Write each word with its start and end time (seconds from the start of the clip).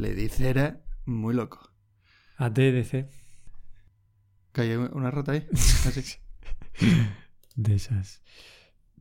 Le 0.00 0.14
dice 0.14 0.48
era 0.48 0.80
muy 1.04 1.34
loco. 1.34 1.60
ADDC. 2.38 3.06
¿Que 4.54 4.60
hay 4.62 4.72
una 4.72 5.10
rata 5.10 5.32
ahí? 5.32 5.46
Así. 5.52 6.16
De 7.54 7.74
esas. 7.74 8.22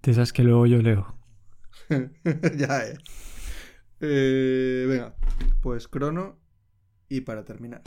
De 0.03 0.11
esas 0.11 0.33
que 0.33 0.43
luego 0.43 0.65
yo 0.65 0.81
leo. 0.81 1.17
ya, 2.57 2.85
eh. 2.85 2.97
eh. 4.01 4.85
Venga, 4.89 5.15
pues 5.61 5.87
crono 5.87 6.37
y 7.07 7.21
para 7.21 7.45
terminar. 7.45 7.81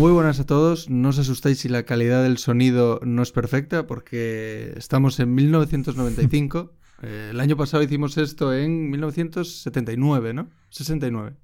Muy 0.00 0.12
buenas 0.12 0.40
a 0.40 0.46
todos. 0.46 0.88
No 0.88 1.10
os 1.10 1.18
asustéis 1.18 1.58
si 1.58 1.68
la 1.68 1.82
calidad 1.82 2.22
del 2.22 2.38
sonido 2.38 3.00
no 3.04 3.22
es 3.22 3.32
perfecta, 3.32 3.86
porque 3.86 4.72
estamos 4.78 5.20
en 5.20 5.34
1995. 5.34 6.72
Eh, 7.02 7.28
el 7.30 7.40
año 7.40 7.56
pasado 7.56 7.82
hicimos 7.82 8.18
esto 8.18 8.52
en 8.52 8.90
1979, 8.90 10.34
¿no? 10.34 10.50
69. 10.68 11.34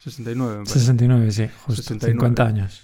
69, 0.00 0.50
me 0.50 0.64
parece. 0.64 0.80
69, 0.80 1.32
sí, 1.32 1.46
justo. 1.64 1.82
69. 1.82 2.12
50 2.12 2.46
años. 2.46 2.82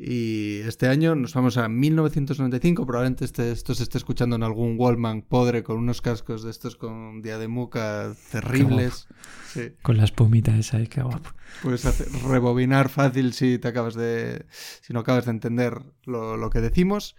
Y 0.00 0.60
este 0.60 0.86
año 0.86 1.16
nos 1.16 1.34
vamos 1.34 1.56
a 1.56 1.68
1995. 1.68 2.86
Probablemente 2.86 3.24
este- 3.24 3.50
esto 3.50 3.74
se 3.74 3.82
esté 3.82 3.98
escuchando 3.98 4.36
en 4.36 4.44
algún 4.44 4.76
Wallman 4.78 5.22
podre 5.22 5.64
con 5.64 5.76
unos 5.78 6.00
cascos 6.00 6.44
de 6.44 6.52
estos 6.52 6.76
con 6.76 7.20
diademuca 7.20 8.14
terribles. 8.30 9.08
Sí. 9.52 9.72
Con 9.82 9.96
la 9.96 10.04
espumita 10.04 10.56
esa, 10.56 10.76
ahí, 10.76 10.86
qué 10.86 11.02
guapo. 11.02 11.30
Puedes 11.64 11.84
hacer- 11.84 12.06
rebobinar 12.28 12.88
fácil 12.90 13.32
si 13.32 13.58
te 13.58 13.66
acabas 13.66 13.94
de. 13.94 14.46
si 14.82 14.92
no 14.92 15.00
acabas 15.00 15.24
de 15.24 15.32
entender 15.32 15.82
lo, 16.04 16.36
lo 16.36 16.48
que 16.50 16.60
decimos. 16.60 17.16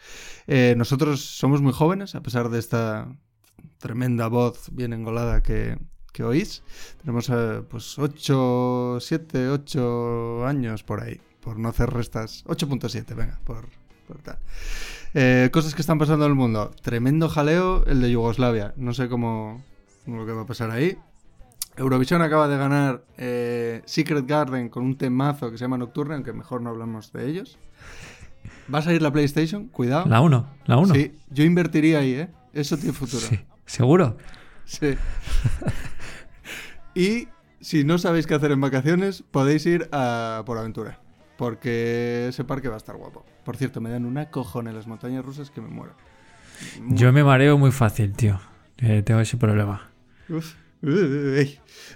Eh, 0.48 0.74
nosotros 0.78 1.20
somos 1.22 1.62
muy 1.62 1.74
jóvenes, 1.74 2.16
a 2.16 2.22
pesar 2.22 2.48
de 2.50 2.60
esta 2.60 3.14
tremenda 3.80 4.28
voz 4.28 4.70
bien 4.72 4.94
engolada 4.94 5.44
que, 5.44 5.78
que 6.14 6.24
oís. 6.24 6.64
Tenemos 7.02 7.30
eh, 7.30 7.62
pues 7.70 8.00
8, 8.00 9.00
7, 9.02 9.50
8 9.50 10.46
años 10.48 10.84
por 10.84 11.02
ahí. 11.04 11.20
Por 11.42 11.58
no 11.58 11.70
hacer 11.70 11.90
restas. 11.90 12.44
8.7, 12.46 13.16
venga, 13.16 13.40
por, 13.44 13.68
por 14.08 14.18
tal. 14.22 14.38
Eh, 15.14 15.50
cosas 15.52 15.74
que 15.74 15.82
están 15.82 15.98
pasando 15.98 16.26
en 16.26 16.32
el 16.32 16.36
mundo. 16.36 16.72
Tremendo 16.82 17.30
jaleo 17.30 17.86
el 17.86 18.02
de 18.02 18.12
Yugoslavia. 18.12 18.74
No 18.78 18.94
sé 18.94 19.10
cómo 19.10 19.64
lo 20.06 20.26
que 20.26 20.32
va 20.34 20.42
a 20.42 20.46
pasar 20.46 20.72
ahí. 20.72 20.98
Eurovisión 21.78 22.22
acaba 22.22 22.48
de 22.48 22.58
ganar 22.58 23.04
eh, 23.18 23.82
Secret 23.86 24.28
Garden 24.28 24.70
con 24.70 24.84
un 24.84 24.98
temazo 24.98 25.50
que 25.50 25.58
se 25.58 25.64
llama 25.64 25.78
Nocturne, 25.78 26.16
aunque 26.16 26.34
mejor 26.34 26.62
no 26.62 26.70
hablamos 26.70 27.14
de 27.14 27.30
ellos. 27.30 27.58
¿Va 28.74 28.80
a 28.80 28.82
salir 28.82 29.02
la 29.02 29.12
PlayStation? 29.12 29.68
Cuidado. 29.68 30.06
La 30.08 30.22
1, 30.22 30.48
la 30.66 30.78
1. 30.78 30.94
Sí, 30.94 31.14
yo 31.30 31.44
invertiría 31.44 32.00
ahí, 32.00 32.14
¿eh? 32.14 32.30
Eso 32.54 32.78
tiene 32.78 32.94
futuro. 32.94 33.26
Sí, 33.26 33.40
¿Seguro? 33.66 34.18
Sí. 34.66 34.96
y 36.96 37.28
si 37.62 37.84
no 37.84 37.98
sabéis 37.98 38.28
qué 38.28 38.36
hacer 38.36 38.52
en 38.52 38.62
vacaciones, 38.62 39.24
podéis 39.32 39.66
ir 39.66 39.90
a 39.92 40.44
por 40.46 40.58
aventura. 40.58 41.00
Porque 41.40 42.28
ese 42.28 42.44
parque 42.44 42.68
va 42.68 42.74
a 42.74 42.78
estar 42.78 42.98
guapo. 42.98 43.26
Por 43.46 43.56
cierto, 43.56 43.80
me 43.80 43.90
dan 43.90 44.04
una 44.06 44.30
cojona 44.30 44.72
en 44.72 44.76
las 44.76 44.88
montañas 44.88 45.24
rusas 45.24 45.50
que 45.50 45.62
me 45.62 45.70
muero. 45.70 45.94
Mu- 46.82 46.98
Yo 46.98 47.14
me 47.14 47.24
mareo 47.24 47.58
muy 47.58 47.72
fácil, 47.72 48.12
tío. 48.12 48.42
Eh, 48.78 49.04
tengo 49.04 49.22
ese 49.22 49.38
problema. 49.38 49.90
Uf. 50.28 50.54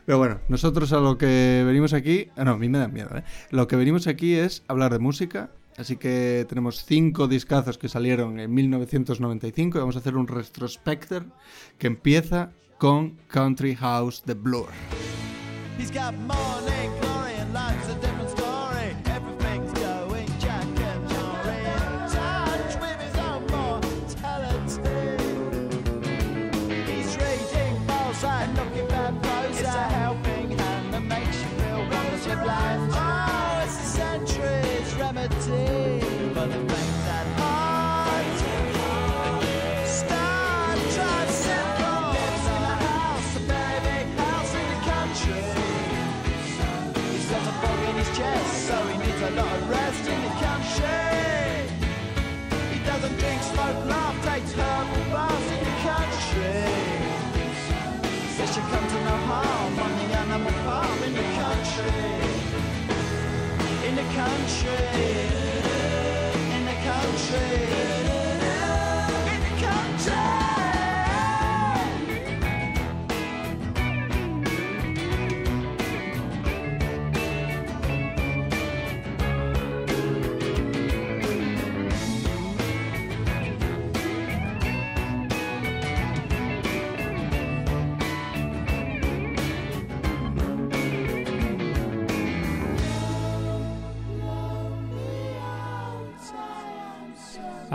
Pero 0.06 0.18
bueno, 0.18 0.40
nosotros 0.48 0.94
a 0.94 1.00
lo 1.02 1.18
que 1.18 1.62
venimos 1.66 1.92
aquí. 1.94 2.30
Ah, 2.38 2.46
no, 2.46 2.52
a 2.52 2.58
mí 2.58 2.70
me 2.70 2.78
da 2.78 2.88
miedo, 2.88 3.10
¿eh? 3.18 3.24
Lo 3.52 3.68
que 3.68 3.76
venimos 3.76 4.08
aquí 4.08 4.34
es 4.36 4.64
hablar 4.70 4.94
de 4.94 5.00
música. 5.00 5.52
Así 5.78 5.98
que 5.98 6.46
tenemos 6.48 6.86
cinco 6.86 7.28
discazos 7.28 7.78
que 7.78 7.90
salieron 7.90 8.40
en 8.40 8.54
1995 8.54 9.78
y 9.78 9.82
vamos 9.82 9.96
a 9.98 10.00
hacer 10.00 10.16
un 10.16 10.28
retrospector 10.28 11.26
que 11.78 11.88
empieza 11.88 12.52
con 12.78 13.18
Country 13.28 13.76
House 13.76 14.24
de 14.26 14.36
Blur. 14.36 14.68
He's 15.80 15.92
got 15.92 16.14
morning 16.14 16.73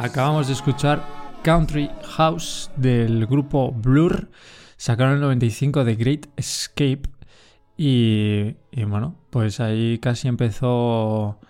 Acabamos 0.01 0.47
de 0.47 0.53
escuchar 0.53 1.05
Country 1.43 1.91
House 2.05 2.71
del 2.77 3.27
grupo 3.27 3.73
Blur. 3.73 4.31
Sacaron 4.77 5.15
el 5.15 5.21
95 5.23 5.85
de 5.85 5.97
Great 5.97 6.27
Escape. 6.37 7.03
Y, 7.77 8.55
y 8.71 8.85
bueno, 8.85 9.17
pues 9.31 9.59
ahí 9.59 9.99
casi 9.99 10.29
empezó 10.29 11.41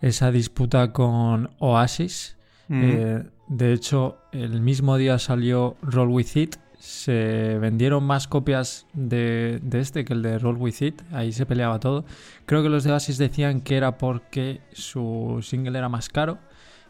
esa 0.00 0.32
disputa 0.32 0.94
con 0.94 1.50
Oasis. 1.58 2.38
Eh, 2.70 3.24
de 3.48 3.72
hecho, 3.74 4.16
el 4.32 4.62
mismo 4.62 4.96
día 4.96 5.18
salió 5.18 5.76
Roll 5.82 6.08
With 6.08 6.34
It. 6.36 6.56
Se 6.78 7.58
vendieron 7.60 8.04
más 8.04 8.26
copias 8.26 8.86
de, 8.94 9.60
de 9.62 9.80
este 9.80 10.06
que 10.06 10.14
el 10.14 10.22
de 10.22 10.38
Roll 10.38 10.56
With 10.56 10.80
It. 10.80 11.02
Ahí 11.12 11.32
se 11.32 11.44
peleaba 11.44 11.78
todo. 11.78 12.06
Creo 12.46 12.62
que 12.62 12.70
los 12.70 12.84
de 12.84 12.92
Oasis 12.92 13.18
decían 13.18 13.60
que 13.60 13.76
era 13.76 13.98
porque 13.98 14.62
su 14.72 15.40
single 15.42 15.76
era 15.76 15.90
más 15.90 16.08
caro. 16.08 16.38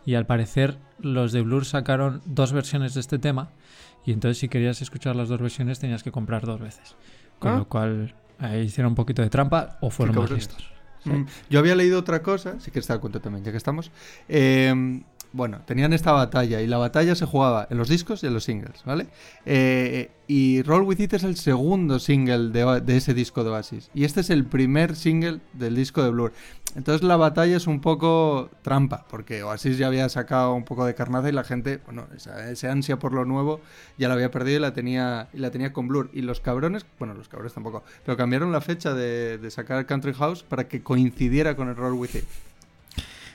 Y 0.04 0.14
al 0.14 0.26
parecer 0.26 0.78
los 0.99 1.32
de 1.32 1.43
Blur 1.43 1.64
sacaron 1.64 2.22
dos 2.25 2.52
versiones 2.52 2.94
de 2.94 3.00
este 3.00 3.19
tema. 3.19 3.50
Y 4.04 4.12
entonces 4.12 4.38
si 4.38 4.49
querías 4.49 4.82
escuchar 4.82 5.14
las 5.16 5.28
dos 5.28 5.40
versiones 5.40 5.78
tenías 5.78 6.02
que 6.02 6.10
comprar 6.10 6.44
dos 6.44 6.60
veces. 6.60 6.96
Con 7.38 7.52
Ah. 7.52 7.56
lo 7.58 7.69
cual 7.69 8.14
hicieron 8.64 8.93
un 8.93 8.96
poquito 8.96 9.22
de 9.22 9.31
trampa 9.31 9.78
o 9.81 9.90
fueron 9.90 10.16
más 10.16 10.31
listos. 10.31 10.69
Mm, 11.04 11.22
Yo 11.50 11.58
había 11.58 11.75
leído 11.75 11.99
otra 11.99 12.22
cosa, 12.22 12.60
sí 12.60 12.70
que 12.70 12.78
está 12.78 12.99
cuento 12.99 13.20
también, 13.20 13.44
ya 13.44 13.50
que 13.50 13.56
estamos. 13.56 13.90
Eh, 14.28 15.02
bueno, 15.32 15.62
tenían 15.67 15.93
esta 15.93 16.12
batalla 16.12 16.61
y 16.61 16.67
la 16.67 16.79
batalla 16.79 17.14
se 17.14 17.26
jugaba 17.26 17.67
en 17.70 17.79
los 17.79 17.88
discos 17.88 18.23
y 18.23 18.26
en 18.26 18.34
los 18.34 18.44
singles, 18.44 18.82
¿vale? 18.84 19.06
Eh, 19.46 20.11
y 20.26 20.62
Roll 20.62 20.82
With 20.82 21.00
It 21.00 21.14
es 21.14 21.25
el 21.25 21.37
segundo 21.37 21.99
single 21.99 22.50
de, 22.50 22.96
ese 22.96 23.14
disco 23.14 23.43
de 23.44 23.50
Oasis. 23.50 23.90
Y 23.94 24.05
este 24.05 24.20
es 24.20 24.31
el 24.31 24.44
primer 24.44 24.94
single 24.96 25.40
del 25.52 25.75
disco 25.75 26.02
de 26.02 26.11
Blur. 26.11 26.32
Entonces 26.75 27.02
la 27.02 27.17
batalla 27.17 27.56
es 27.56 27.67
un 27.67 27.81
poco 27.81 28.50
trampa, 28.62 29.05
porque 29.11 29.43
Oasis 29.43 29.76
ya 29.79 29.88
había 29.88 30.08
sacado 30.08 30.55
un 30.55 30.64
poco 30.64 30.87
de 30.87 30.94
carnaza 30.94 31.29
y 31.29 31.32
la 31.32 31.44
gente, 31.44 31.81
bueno, 31.85 32.06
esa, 32.17 32.50
ese 32.50 32.69
ansia 32.69 32.99
por 32.99 33.12
lo 33.12 33.25
nuevo 33.25 33.61
ya 33.99 34.08
la 34.08 34.14
había 34.14 34.31
perdido 34.31 34.58
y 34.58 34.61
la 34.61 34.73
tenía, 34.73 35.28
y 35.32 35.38
la 35.38 35.50
tenía 35.50 35.73
con 35.73 35.88
Blur. 35.88 36.11
Y 36.12 36.23
los 36.23 36.40
cabrones, 36.40 36.87
bueno, 36.99 37.14
los 37.14 37.28
cabrones 37.28 37.52
tampoco, 37.52 37.82
pero 38.05 38.17
cambiaron 38.17 38.52
la 38.52 38.61
fecha 38.61 38.94
de, 38.94 39.38
de 39.38 39.50
sacar 39.50 39.85
Country 39.87 40.14
House 40.14 40.43
para 40.43 40.69
que 40.69 40.82
coincidiera 40.82 41.56
con 41.56 41.69
el 41.69 41.76
Roll 41.76 41.94
With 41.94 42.14
It. 42.14 42.25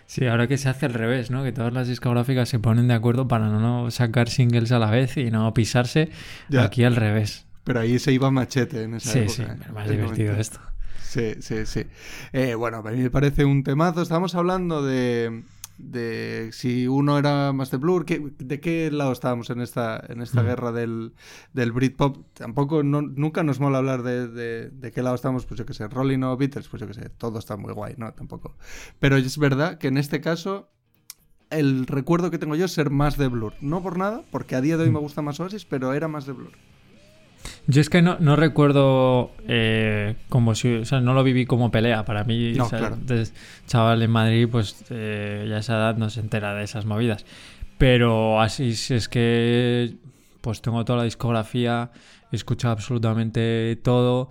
Sí, 0.07 0.25
ahora 0.25 0.47
que 0.47 0.57
se 0.57 0.69
hace 0.69 0.85
al 0.85 0.93
revés, 0.93 1.29
¿no? 1.31 1.43
Que 1.43 1.51
todas 1.51 1.73
las 1.73 1.87
discográficas 1.87 2.47
se 2.49 2.59
ponen 2.59 2.87
de 2.87 2.93
acuerdo 2.93 3.27
para 3.27 3.49
no 3.49 3.91
sacar 3.91 4.29
singles 4.29 4.71
a 4.71 4.79
la 4.79 4.89
vez 4.89 5.17
y 5.17 5.29
no 5.31 5.53
pisarse. 5.53 6.09
Ya. 6.49 6.63
Aquí 6.63 6.83
al 6.85 6.95
revés. 6.95 7.45
Pero 7.65 7.81
ahí 7.81 7.99
se 7.99 8.13
iba 8.13 8.31
machete 8.31 8.83
en 8.83 8.95
esa 8.95 9.11
Sí, 9.11 9.19
época. 9.19 9.33
sí, 9.35 9.41
¿eh? 9.43 9.55
pero 9.59 9.73
más 9.73 9.89
divertido 9.89 10.31
90. 10.33 10.41
esto. 10.41 10.59
Sí, 11.03 11.35
sí, 11.41 11.65
sí. 11.65 11.85
Eh, 12.33 12.55
bueno, 12.55 12.77
a 12.77 12.91
mí 12.91 12.97
me 12.99 13.09
parece 13.09 13.43
un 13.45 13.63
temazo. 13.63 14.01
Estamos 14.01 14.33
hablando 14.35 14.81
de, 14.81 15.43
de 15.77 16.49
si 16.53 16.87
uno 16.87 17.17
era 17.17 17.53
más 17.53 17.69
de 17.71 17.77
Blur. 17.77 18.05
¿qué- 18.05 18.31
¿De 18.39 18.59
qué 18.59 18.89
lado 18.91 19.11
estábamos 19.11 19.49
en 19.49 19.61
esta, 19.61 20.03
en 20.09 20.21
esta 20.21 20.41
Mm. 20.41 20.45
guerra 20.45 20.71
del, 20.71 21.13
del 21.53 21.71
Britpop? 21.71 22.17
Tampoco, 22.33 22.83
no- 22.83 23.01
nunca 23.01 23.43
nos 23.43 23.59
mola 23.59 23.77
hablar 23.77 24.03
de, 24.03 24.27
de, 24.27 24.69
de 24.69 24.91
qué 24.91 25.01
lado 25.03 25.15
estamos, 25.15 25.45
pues 25.45 25.59
yo 25.59 25.65
que 25.65 25.73
sé, 25.73 25.87
Rolling 25.87 26.23
o 26.23 26.35
Beatles, 26.37 26.67
pues 26.67 26.81
yo 26.81 26.87
que 26.87 26.93
sé, 26.95 27.09
todo 27.09 27.39
está 27.39 27.57
muy 27.57 27.73
guay, 27.73 27.95
¿no? 27.97 28.11
Tampoco. 28.13 28.55
Pero 28.99 29.17
es 29.17 29.37
verdad 29.37 29.77
que 29.77 29.87
en 29.87 29.97
este 29.97 30.19
caso 30.21 30.69
el 31.49 31.87
recuerdo 31.87 32.29
que 32.31 32.39
tengo 32.39 32.55
yo 32.55 32.65
es 32.65 32.73
ser 32.73 32.89
más 32.89 33.17
de 33.17 33.27
Blur. 33.27 33.53
No 33.61 33.81
por 33.81 33.97
nada, 33.97 34.23
porque 34.31 34.55
a 34.55 34.61
día 34.61 34.77
de 34.77 34.83
hoy 34.83 34.89
me 34.91 34.99
gusta 34.99 35.21
más 35.21 35.39
Oasis, 35.39 35.63
pero 35.65 35.93
era 35.93 36.07
más 36.07 36.25
de 36.25 36.33
Blur. 36.33 36.51
Yo 37.69 37.81
es 37.81 37.89
que 37.89 38.01
no, 38.01 38.17
no 38.19 38.37
recuerdo 38.37 39.31
eh, 39.47 40.15
como 40.29 40.55
si, 40.55 40.75
o 40.75 40.85
sea, 40.85 41.01
no 41.01 41.13
lo 41.13 41.23
viví 41.23 41.45
como 41.45 41.69
pelea. 41.69 42.05
Para 42.05 42.23
mí, 42.23 42.53
No, 42.53 42.65
o 42.65 42.69
sea, 42.69 42.79
claro. 42.79 42.97
de 42.97 43.27
chaval 43.67 44.01
en 44.01 44.11
Madrid, 44.11 44.47
pues 44.49 44.85
eh, 44.89 45.45
ya 45.49 45.57
a 45.57 45.59
esa 45.59 45.75
edad 45.75 45.97
no 45.97 46.09
se 46.09 46.21
entera 46.21 46.53
de 46.53 46.63
esas 46.63 46.85
movidas. 46.85 47.25
Pero 47.77 48.41
así 48.41 48.69
es 48.69 49.09
que, 49.09 49.95
pues 50.41 50.61
tengo 50.61 50.83
toda 50.85 50.99
la 50.99 51.03
discografía, 51.03 51.91
he 52.31 52.35
escuchado 52.37 52.71
absolutamente 52.71 53.77
todo. 53.83 54.29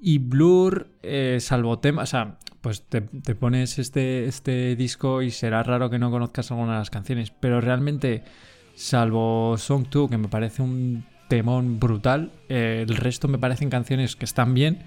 Y 0.00 0.18
Blur, 0.18 0.88
eh, 1.02 1.38
salvo 1.40 1.80
temas, 1.80 2.10
o 2.10 2.12
sea, 2.12 2.38
pues 2.60 2.82
te, 2.82 3.00
te 3.00 3.34
pones 3.34 3.80
este, 3.80 4.26
este 4.26 4.76
disco 4.76 5.22
y 5.22 5.32
será 5.32 5.64
raro 5.64 5.90
que 5.90 5.98
no 5.98 6.12
conozcas 6.12 6.50
alguna 6.52 6.74
de 6.74 6.78
las 6.78 6.90
canciones. 6.90 7.32
Pero 7.40 7.60
realmente, 7.60 8.22
salvo 8.76 9.56
Song 9.58 9.86
2, 9.90 10.10
que 10.10 10.18
me 10.18 10.28
parece 10.28 10.62
un 10.62 11.04
temón 11.28 11.78
brutal, 11.78 12.32
eh, 12.48 12.84
el 12.88 12.96
resto 12.96 13.28
me 13.28 13.38
parecen 13.38 13.70
canciones 13.70 14.16
que 14.16 14.24
están 14.24 14.54
bien, 14.54 14.82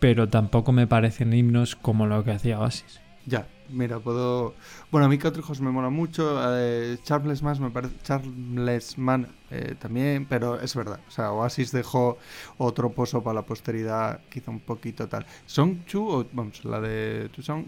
pero 0.00 0.28
tampoco 0.28 0.72
me 0.72 0.86
parecen 0.86 1.32
himnos 1.32 1.76
como 1.76 2.06
lo 2.06 2.22
que 2.24 2.32
hacía 2.32 2.60
Oasis. 2.60 3.00
Ya, 3.26 3.46
mira, 3.68 3.98
puedo. 3.98 4.54
Bueno, 4.90 5.06
a 5.06 5.08
mí 5.10 5.18
House 5.18 5.60
me 5.60 5.70
mola 5.70 5.90
mucho. 5.90 6.40
eh, 6.56 6.96
Charles 7.02 7.42
Mann 7.42 7.60
me 7.60 7.70
parece. 7.70 7.94
Charles 8.02 8.96
Mann 8.96 9.28
eh, 9.50 9.74
también, 9.78 10.24
pero 10.26 10.58
es 10.60 10.74
verdad. 10.74 11.00
O 11.06 11.10
sea, 11.10 11.32
Oasis 11.32 11.70
dejó 11.72 12.16
otro 12.56 12.90
pozo 12.92 13.22
para 13.22 13.34
la 13.34 13.42
posteridad, 13.42 14.20
quizá 14.30 14.50
un 14.50 14.60
poquito 14.60 15.08
tal. 15.08 15.26
Song 15.44 15.84
Chu, 15.84 16.08
o, 16.08 16.26
vamos, 16.32 16.64
la 16.64 16.80
de 16.80 17.28
Tu 17.34 17.42
Song. 17.42 17.66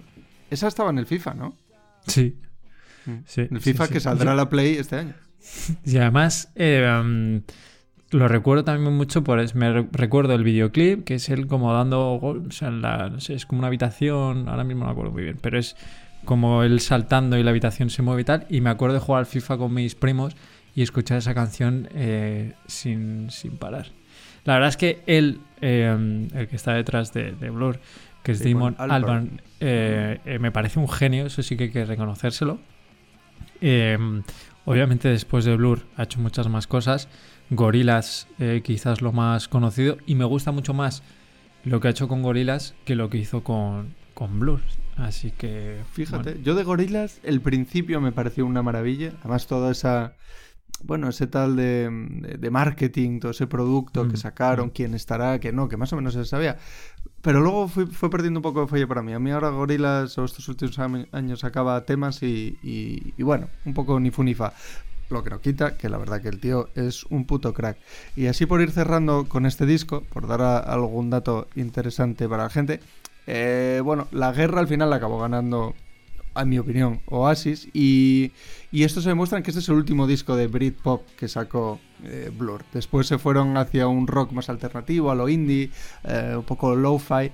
Esa 0.49 0.69
estaba 0.69 0.89
en 0.91 0.99
el 0.99 1.07
FIFA, 1.07 1.35
¿no? 1.35 1.57
Sí. 2.07 2.39
Mm. 3.05 3.17
Sí, 3.27 3.43
El 3.43 3.61
sí, 3.61 3.73
FIFA 3.73 3.87
sí. 3.87 3.93
que 3.93 4.01
saldrá 4.01 4.33
a 4.33 4.35
la 4.37 4.49
Play 4.49 4.77
este 4.77 4.97
año. 4.97 5.15
Y 5.85 5.97
además, 5.99 6.51
eh, 6.55 6.87
um, 7.03 7.43
lo 8.11 8.29
recuerdo 8.29 8.65
también 8.65 8.93
mucho 8.97 9.23
por 9.25 9.39
es- 9.41 9.55
me 9.55 9.73
re- 9.73 9.87
recuerdo 9.93 10.35
el 10.35 10.43
videoclip, 10.45 11.05
que 11.05 11.15
es 11.15 11.29
él 11.29 11.47
como 11.47 11.73
dando 11.73 12.19
gol, 12.21 12.45
o 12.49 12.51
sea, 12.53 12.69
en 12.69 12.83
la- 12.83 13.09
no 13.09 13.21
sé, 13.21 13.35
es 13.35 13.47
como 13.47 13.61
una 13.61 13.69
habitación, 13.69 14.49
ahora 14.49 14.65
mismo 14.65 14.81
no 14.81 14.87
me 14.87 14.93
acuerdo 14.93 15.13
muy 15.13 15.23
bien, 15.23 15.39
pero 15.41 15.59
es 15.59 15.77
como 16.25 16.63
él 16.65 16.81
saltando 16.81 17.39
y 17.39 17.43
la 17.43 17.51
habitación 17.51 17.89
se 17.91 18.03
mueve 18.03 18.23
y 18.23 18.25
tal. 18.25 18.47
Y 18.51 18.61
me 18.61 18.71
acuerdo 18.71 18.95
de 18.95 19.01
jugar 19.01 19.21
al 19.21 19.27
FIFA 19.27 19.59
con 19.59 19.73
mis 19.75 19.95
primos 19.95 20.37
y 20.75 20.83
escuchar 20.83 21.19
esa 21.19 21.35
canción 21.35 21.89
eh, 21.95 22.53
sin, 22.67 23.31
sin 23.31 23.57
parar. 23.57 23.87
La 24.45 24.55
verdad 24.55 24.69
es 24.71 24.77
que 24.77 25.03
él, 25.07 25.41
eh, 25.61 26.29
el 26.35 26.49
que 26.49 26.57
está 26.57 26.75
detrás 26.75 27.13
de, 27.13 27.33
de 27.33 27.51
Blur, 27.51 27.79
que 28.23 28.33
es 28.33 28.43
Damon 28.45 28.75
Damon 28.77 28.91
Albarn. 28.93 29.05
Albarn, 29.05 29.43
eh, 29.61 30.19
eh, 30.25 30.39
me 30.39 30.51
parece 30.53 30.79
un 30.79 30.89
genio, 30.89 31.27
eso 31.27 31.43
sí 31.43 31.57
que 31.57 31.65
hay 31.65 31.71
que 31.71 31.85
reconocérselo. 31.85 32.59
Eh, 33.61 33.99
obviamente 34.65 35.09
después 35.09 35.45
de 35.45 35.57
Blur 35.57 35.87
ha 35.97 36.05
hecho 36.05 36.21
muchas 36.21 36.49
más 36.49 36.67
cosas. 36.67 37.09
Gorilas 37.51 38.27
quizás 38.63 39.03
lo 39.03 39.13
más 39.13 39.49
conocido 39.49 39.97
y 40.07 40.15
me 40.15 40.25
gusta 40.25 40.53
mucho 40.53 40.73
más 40.75 41.03
lo 41.65 41.81
que 41.81 41.89
ha 41.89 41.91
hecho 41.91 42.09
con 42.09 42.23
Gorilas 42.23 42.75
que 42.85 42.95
lo 42.95 43.11
que 43.11 43.19
hizo 43.19 43.43
con, 43.43 43.95
con 44.15 44.39
Blur. 44.41 44.61
Así 44.97 45.31
que... 45.31 45.81
Fíjate, 45.93 46.31
bueno, 46.33 46.43
yo 46.45 46.55
de 46.55 46.63
Gorilas, 46.65 47.21
el 47.23 47.41
principio 47.41 48.01
me 48.01 48.13
pareció 48.13 48.45
una 48.47 48.63
maravilla. 48.63 49.13
Además, 49.21 49.47
toda 49.47 49.71
esa. 49.73 50.15
Bueno, 50.83 51.09
ese 51.09 51.27
tal 51.27 51.57
de, 51.57 51.89
de- 51.91 52.39
de 52.39 52.51
marketing, 52.51 53.19
todo 53.21 53.31
ese 53.33 53.47
producto 53.47 54.09
que 54.09 54.15
Mm, 54.15 54.17
sacaron, 54.17 54.67
mm. 54.69 54.71
quién 54.71 54.95
estará, 54.95 55.39
que 55.39 55.53
no, 55.53 55.69
que 55.69 55.77
más 55.77 55.93
o 55.93 55.97
menos 55.97 56.15
se 56.15 56.25
sabía. 56.25 56.57
Pero 57.23 57.41
luego 57.41 57.69
fui- 57.69 57.87
fue 57.87 58.09
perdiendo 58.11 58.39
un 58.41 58.43
poco 58.43 58.63
de 58.63 58.67
fuelle 58.67 58.87
para 58.87 59.03
mí. 59.03 59.13
A 59.13 59.19
mí 59.19 59.31
ahora 59.31 59.51
Gorilas, 59.51 60.17
o 60.19 60.25
estos 60.25 60.49
últimos 60.49 60.79
años, 60.79 61.41
sacaba 61.41 61.85
temas 61.85 62.23
y, 62.23 62.59
y- 62.63 63.15
y 63.17 63.23
bueno, 63.23 63.49
un 63.65 63.75
poco 63.75 63.99
ni 64.01 64.11
fu 64.11 64.23
ni 64.23 64.35
fa. 64.35 64.53
Lo 65.11 65.25
que 65.25 65.31
no 65.31 65.41
quita 65.41 65.77
que 65.77 65.89
la 65.89 65.99
verdad 65.99 66.23
que 66.23 66.29
el 66.29 66.39
tío 66.39 66.69
es 66.77 67.05
un 67.05 67.25
puto 67.25 67.53
crack. 67.53 67.77
Y 68.17 68.27
así 68.27 68.47
por 68.47 68.61
ir 68.61 68.71
cerrando 68.71 69.27
con 69.29 69.45
este 69.45 69.67
disco, 69.67 70.03
por 70.13 70.27
dar 70.29 70.41
algún 70.41 71.11
dato 71.11 71.49
interesante 71.57 72.29
para 72.29 72.45
la 72.45 72.51
gente, 72.51 72.81
eh, 73.27 73.81
bueno, 73.85 74.07
la 74.13 74.33
guerra 74.33 74.61
al 74.61 74.69
final 74.69 74.89
la 74.91 74.97
acabó 74.97 75.19
ganando, 75.19 75.75
a 76.35 76.45
mi 76.45 76.59
opinión, 76.61 77.01
Oasis. 77.07 77.69
Y, 77.73 78.31
y 78.71 78.85
esto 78.85 79.01
se 79.01 79.09
demuestra 79.09 79.43
que 79.43 79.51
este 79.51 79.59
es 79.61 79.69
el 79.69 79.75
último 79.75 80.07
disco 80.07 80.37
de 80.37 80.47
Britpop 80.47 81.05
que 81.17 81.27
sacó 81.27 81.81
eh, 82.05 82.31
Blur. 82.33 82.65
Después 82.73 83.09
se 83.09 83.19
fueron 83.19 83.57
hacia 83.57 83.89
un 83.89 84.07
rock 84.07 84.31
más 84.31 84.49
alternativo, 84.49 85.11
a 85.11 85.17
lo 85.17 85.29
indie, 85.29 85.71
eh, 86.05 86.35
un 86.37 86.45
poco 86.45 86.77
lo-fi. 86.77 87.33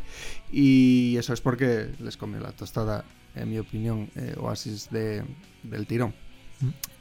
Y 0.51 1.17
eso 1.19 1.35
es 1.35 1.43
porque 1.43 1.91
les 2.01 2.17
comió 2.17 2.41
la 2.41 2.53
tostada, 2.53 3.05
en 3.35 3.51
mi 3.51 3.59
opinión, 3.59 4.09
Oasis 4.39 4.89
de- 4.91 5.23
del 5.63 5.87
tirón. 5.87 6.15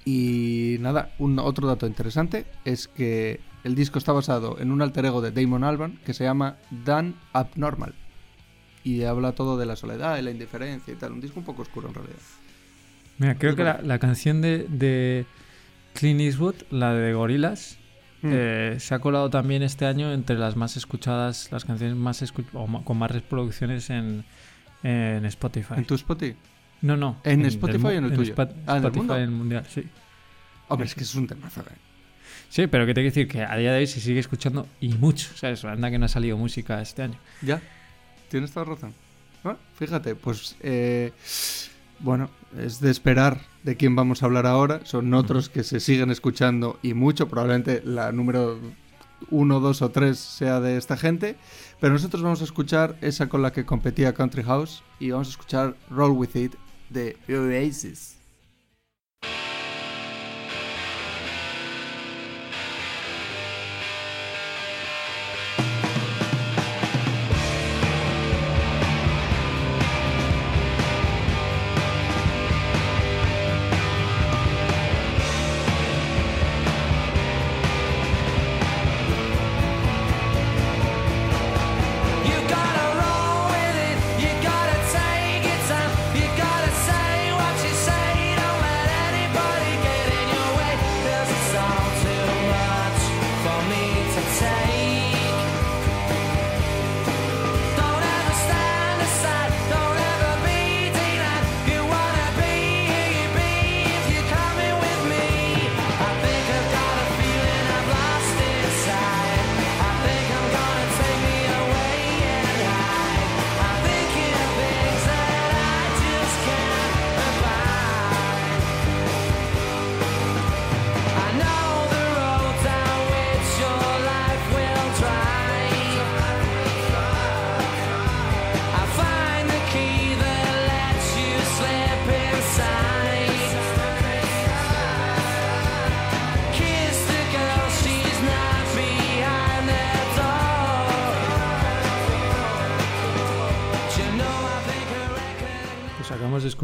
Y 0.05 0.77
nada, 0.81 1.09
un 1.17 1.39
otro 1.39 1.67
dato 1.67 1.87
interesante 1.87 2.45
es 2.63 2.87
que 2.87 3.39
el 3.63 3.73
disco 3.75 3.97
está 3.97 4.11
basado 4.11 4.59
en 4.59 4.71
un 4.71 4.81
alter 4.83 5.05
ego 5.05 5.19
de 5.21 5.31
Damon 5.31 5.63
Albarn 5.63 5.97
que 6.05 6.13
se 6.13 6.23
llama 6.23 6.57
Dan 6.85 7.15
Abnormal. 7.33 7.95
Y 8.83 9.03
habla 9.03 9.31
todo 9.31 9.57
de 9.57 9.65
la 9.65 9.75
soledad 9.75 10.17
y 10.19 10.21
la 10.21 10.29
indiferencia 10.29 10.93
y 10.93 10.97
tal. 10.97 11.13
Un 11.13 11.21
disco 11.21 11.39
un 11.39 11.45
poco 11.45 11.63
oscuro 11.63 11.87
en 11.87 11.95
realidad. 11.95 12.17
Mira, 13.17 13.35
creo 13.35 13.55
que 13.55 13.63
la, 13.63 13.81
la 13.81 13.97
canción 13.97 14.41
de, 14.41 14.67
de 14.69 15.25
Clint 15.93 16.21
Eastwood, 16.21 16.55
la 16.69 16.93
de 16.93 17.13
Gorilas, 17.13 17.79
Mm. 18.21 18.29
eh, 18.31 18.75
se 18.79 18.95
ha 18.95 18.99
colado 18.99 19.29
también 19.29 19.61
este 19.61 19.85
año 19.85 20.11
entre 20.11 20.37
las 20.37 20.55
más 20.55 20.77
escuchadas, 20.77 21.51
las 21.51 21.63
canciones 21.65 21.95
más 21.95 22.23
escu- 22.23 22.45
o 22.53 22.83
con 22.83 22.97
más 22.97 23.11
reproducciones 23.11 23.89
en, 23.91 24.23
en 24.81 25.25
Spotify. 25.25 25.73
¿En 25.77 25.85
tu 25.85 25.93
Spotify? 25.95 26.35
No, 26.85 26.95
no. 26.97 27.17
¿En 27.23 27.39
del 27.39 27.47
Spotify 27.49 27.79
mu- 27.81 27.87
o 27.87 27.91
en 27.91 28.05
el 28.05 28.13
tuyo? 28.13 28.33
Spa- 28.33 28.49
Ah, 28.67 28.77
¿en 28.77 28.85
Spotify 28.85 29.13
en 29.13 29.19
el 29.21 29.31
mundial, 29.31 29.65
sí. 29.73 29.83
Hombre, 30.67 30.87
es 30.87 30.95
que 30.95 31.03
es 31.03 31.15
un 31.15 31.27
temazo, 31.27 31.61
eh. 31.61 31.75
Sí, 32.49 32.67
pero 32.67 32.85
que 32.85 32.93
te 32.93 33.01
quiero 33.01 33.13
decir 33.13 33.27
que 33.27 33.41
a 33.43 33.55
día 33.57 33.71
de 33.73 33.79
hoy 33.79 33.87
se 33.87 33.99
sigue 33.99 34.19
escuchando 34.19 34.67
y 34.79 34.89
mucho. 34.89 35.29
O 35.33 35.37
sea, 35.37 35.49
eso, 35.49 35.67
anda 35.67 35.89
que 35.91 35.97
no 35.97 36.05
ha 36.05 36.09
salido 36.09 36.37
música 36.37 36.81
este 36.81 37.01
año. 37.03 37.17
Ya, 37.41 37.61
tienes 38.29 38.51
toda 38.51 38.65
razón. 38.65 38.93
Bueno, 39.43 39.59
fíjate, 39.77 40.15
pues 40.15 40.55
eh, 40.61 41.11
bueno, 41.99 42.29
es 42.57 42.79
de 42.79 42.91
esperar 42.91 43.39
de 43.63 43.75
quién 43.77 43.95
vamos 43.95 44.21
a 44.21 44.27
hablar 44.27 44.45
ahora. 44.45 44.81
Son 44.85 45.13
otros 45.13 45.49
que 45.49 45.63
se 45.63 45.79
siguen 45.79 46.11
escuchando 46.11 46.79
y 46.83 46.93
mucho. 46.93 47.27
Probablemente 47.27 47.81
la 47.83 48.11
número 48.11 48.59
uno, 49.29 49.59
dos 49.59 49.81
o 49.81 49.89
tres 49.89 50.17
sea 50.19 50.59
de 50.59 50.77
esta 50.77 50.97
gente. 50.97 51.35
Pero 51.81 51.93
nosotros 51.93 52.21
vamos 52.23 52.41
a 52.41 52.45
escuchar 52.45 52.95
esa 53.01 53.27
con 53.27 53.41
la 53.41 53.51
que 53.51 53.65
competía 53.65 54.13
Country 54.13 54.43
House 54.43 54.83
y 54.99 55.11
vamos 55.11 55.27
a 55.27 55.31
escuchar 55.31 55.75
Roll 55.89 56.11
With 56.11 56.35
It 56.35 56.53
de 56.89 57.15
Oasis. 57.29 58.14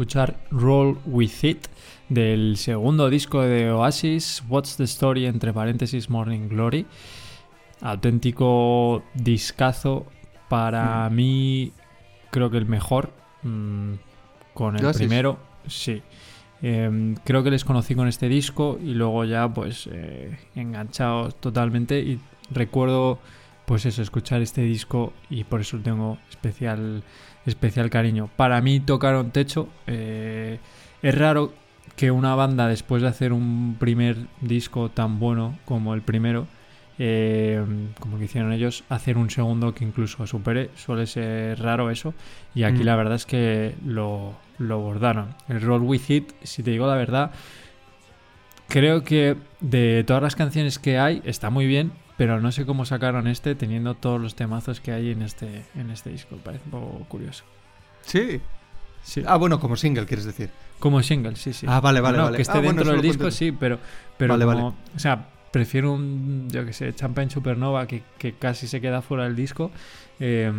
Escuchar 0.02 0.36
Roll 0.50 0.98
With 1.06 1.44
It 1.44 1.66
del 2.08 2.56
segundo 2.56 3.08
disco 3.08 3.40
de 3.42 3.70
Oasis, 3.70 4.42
What's 4.48 4.76
the 4.76 4.82
Story, 4.82 5.26
entre 5.26 5.52
paréntesis, 5.52 6.10
Morning 6.10 6.48
Glory. 6.48 6.86
Auténtico 7.80 9.04
discazo. 9.14 10.06
Para 10.48 11.08
mí, 11.08 11.72
creo 12.32 12.50
que 12.50 12.58
el 12.58 12.66
mejor. 12.66 13.12
mm, 13.44 13.92
con 14.54 14.76
el 14.76 14.84
Oasis. 14.84 15.06
primero, 15.06 15.38
sí. 15.68 16.02
Em, 16.62 17.14
creo 17.24 17.44
que 17.44 17.52
les 17.52 17.64
conocí 17.64 17.94
con 17.94 18.08
este 18.08 18.28
disco 18.28 18.80
y 18.82 18.94
luego 18.94 19.24
ya, 19.24 19.48
pues, 19.54 19.88
eh, 19.92 20.36
enganchados 20.56 21.36
totalmente. 21.40 22.00
Y 22.00 22.18
recuerdo, 22.50 23.20
pues 23.66 23.86
eso, 23.86 24.02
escuchar 24.02 24.42
este 24.42 24.62
disco 24.62 25.12
y 25.30 25.44
por 25.44 25.60
eso 25.60 25.78
tengo 25.78 26.18
especial, 26.30 27.02
especial 27.46 27.90
cariño. 27.90 28.28
Para 28.36 28.60
mí 28.60 28.80
tocaron 28.80 29.30
techo. 29.30 29.68
eh, 29.86 30.58
es 31.02 31.18
raro 31.18 31.52
que 31.96 32.10
una 32.10 32.34
banda, 32.34 32.68
después 32.68 33.02
de 33.02 33.08
hacer 33.08 33.32
un 33.32 33.76
primer 33.78 34.16
disco 34.40 34.88
tan 34.88 35.18
bueno 35.18 35.58
como 35.64 35.94
el 35.94 36.02
primero, 36.02 36.46
eh, 36.98 37.64
como 37.98 38.18
que 38.18 38.24
hicieron 38.26 38.52
ellos, 38.52 38.84
hacer 38.88 39.16
un 39.18 39.28
segundo 39.30 39.74
que 39.74 39.84
incluso 39.84 40.26
supere. 40.26 40.70
Suele 40.76 41.06
ser 41.06 41.58
raro 41.60 41.90
eso. 41.90 42.14
Y 42.54 42.62
aquí 42.64 42.82
Mm. 42.82 42.86
la 42.86 42.96
verdad 42.96 43.14
es 43.16 43.26
que 43.26 43.74
lo, 43.84 44.34
lo 44.58 44.78
bordaron. 44.78 45.34
El 45.48 45.60
Roll 45.60 45.82
With 45.82 46.08
It, 46.10 46.32
si 46.42 46.62
te 46.62 46.70
digo 46.70 46.86
la 46.86 46.94
verdad, 46.96 47.32
creo 48.68 49.02
que 49.04 49.36
de 49.60 50.04
todas 50.06 50.22
las 50.22 50.36
canciones 50.36 50.78
que 50.78 50.98
hay 50.98 51.20
está 51.24 51.50
muy 51.50 51.66
bien, 51.66 51.92
pero 52.22 52.40
no 52.40 52.52
sé 52.52 52.64
cómo 52.64 52.84
sacaron 52.84 53.26
este 53.26 53.56
teniendo 53.56 53.96
todos 53.96 54.20
los 54.20 54.36
temazos 54.36 54.78
que 54.80 54.92
hay 54.92 55.10
en 55.10 55.22
este, 55.22 55.64
en 55.74 55.90
este 55.90 56.10
disco. 56.10 56.36
Parece 56.36 56.62
un 56.66 56.70
poco 56.70 57.04
curioso. 57.08 57.42
Sí. 58.02 58.40
Sí. 59.02 59.24
Ah, 59.26 59.34
bueno, 59.38 59.58
como 59.58 59.74
single, 59.74 60.06
quieres 60.06 60.24
decir. 60.24 60.48
Como 60.78 61.02
single, 61.02 61.34
sí, 61.34 61.52
sí. 61.52 61.66
Ah, 61.68 61.80
vale, 61.80 62.00
vale, 62.00 62.18
No, 62.18 62.22
vale. 62.26 62.36
Que 62.36 62.42
esté 62.42 62.58
Ah, 62.58 62.60
dentro 62.60 62.92
del 62.92 63.02
disco, 63.02 63.28
sí, 63.32 63.50
pero, 63.50 63.80
pero 64.16 64.34
Vale, 64.34 64.44
como- 64.44 64.70
vale. 64.70 64.76
o 64.94 64.98
sea, 65.00 65.30
prefiero 65.50 65.90
un, 65.92 66.46
yo 66.48 66.64
que 66.64 66.72
sé, 66.72 66.94
Champagne 66.94 67.28
Supernova 67.28 67.88
que, 67.88 68.04
que 68.18 68.34
casi 68.34 68.68
se 68.68 68.80
queda 68.80 69.02
fuera 69.02 69.24
del 69.24 69.34
disco. 69.34 69.72
Eh, 70.20 70.52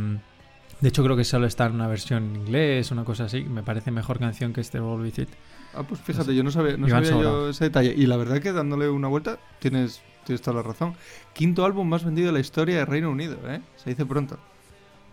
de 0.81 0.89
hecho, 0.89 1.01
creo 1.01 1.15
que 1.15 1.23
solo 1.23 1.47
está 1.47 1.67
en 1.67 1.75
una 1.75 1.87
versión 1.87 2.25
en 2.25 2.35
inglés, 2.41 2.91
una 2.91 3.05
cosa 3.05 3.23
así. 3.23 3.45
Me 3.45 3.63
parece 3.63 3.89
mejor 3.89 4.19
canción 4.19 4.51
que 4.51 4.59
este 4.59 4.79
Roll 4.79 4.99
With 4.99 5.17
It. 5.17 5.29
Ah, 5.73 5.83
pues 5.83 6.01
fíjate, 6.01 6.35
yo 6.35 6.43
no 6.43 6.51
sabía, 6.51 6.75
no 6.75 6.89
sabía 6.89 7.11
yo 7.11 7.47
ese 7.47 7.63
detalle. 7.63 7.93
Y 7.97 8.05
la 8.05 8.17
verdad 8.17 8.41
que 8.41 8.51
dándole 8.51 8.89
una 8.89 9.07
vuelta, 9.07 9.39
tienes, 9.59 10.01
tienes 10.25 10.41
toda 10.41 10.57
la 10.57 10.63
razón. 10.63 10.95
Quinto 11.33 11.65
álbum 11.65 11.87
más 11.87 12.03
vendido 12.03 12.27
de 12.27 12.33
la 12.33 12.39
historia 12.39 12.77
de 12.77 12.85
Reino 12.85 13.09
Unido, 13.09 13.37
¿eh? 13.49 13.61
Se 13.77 13.89
dice 13.89 14.05
pronto. 14.05 14.35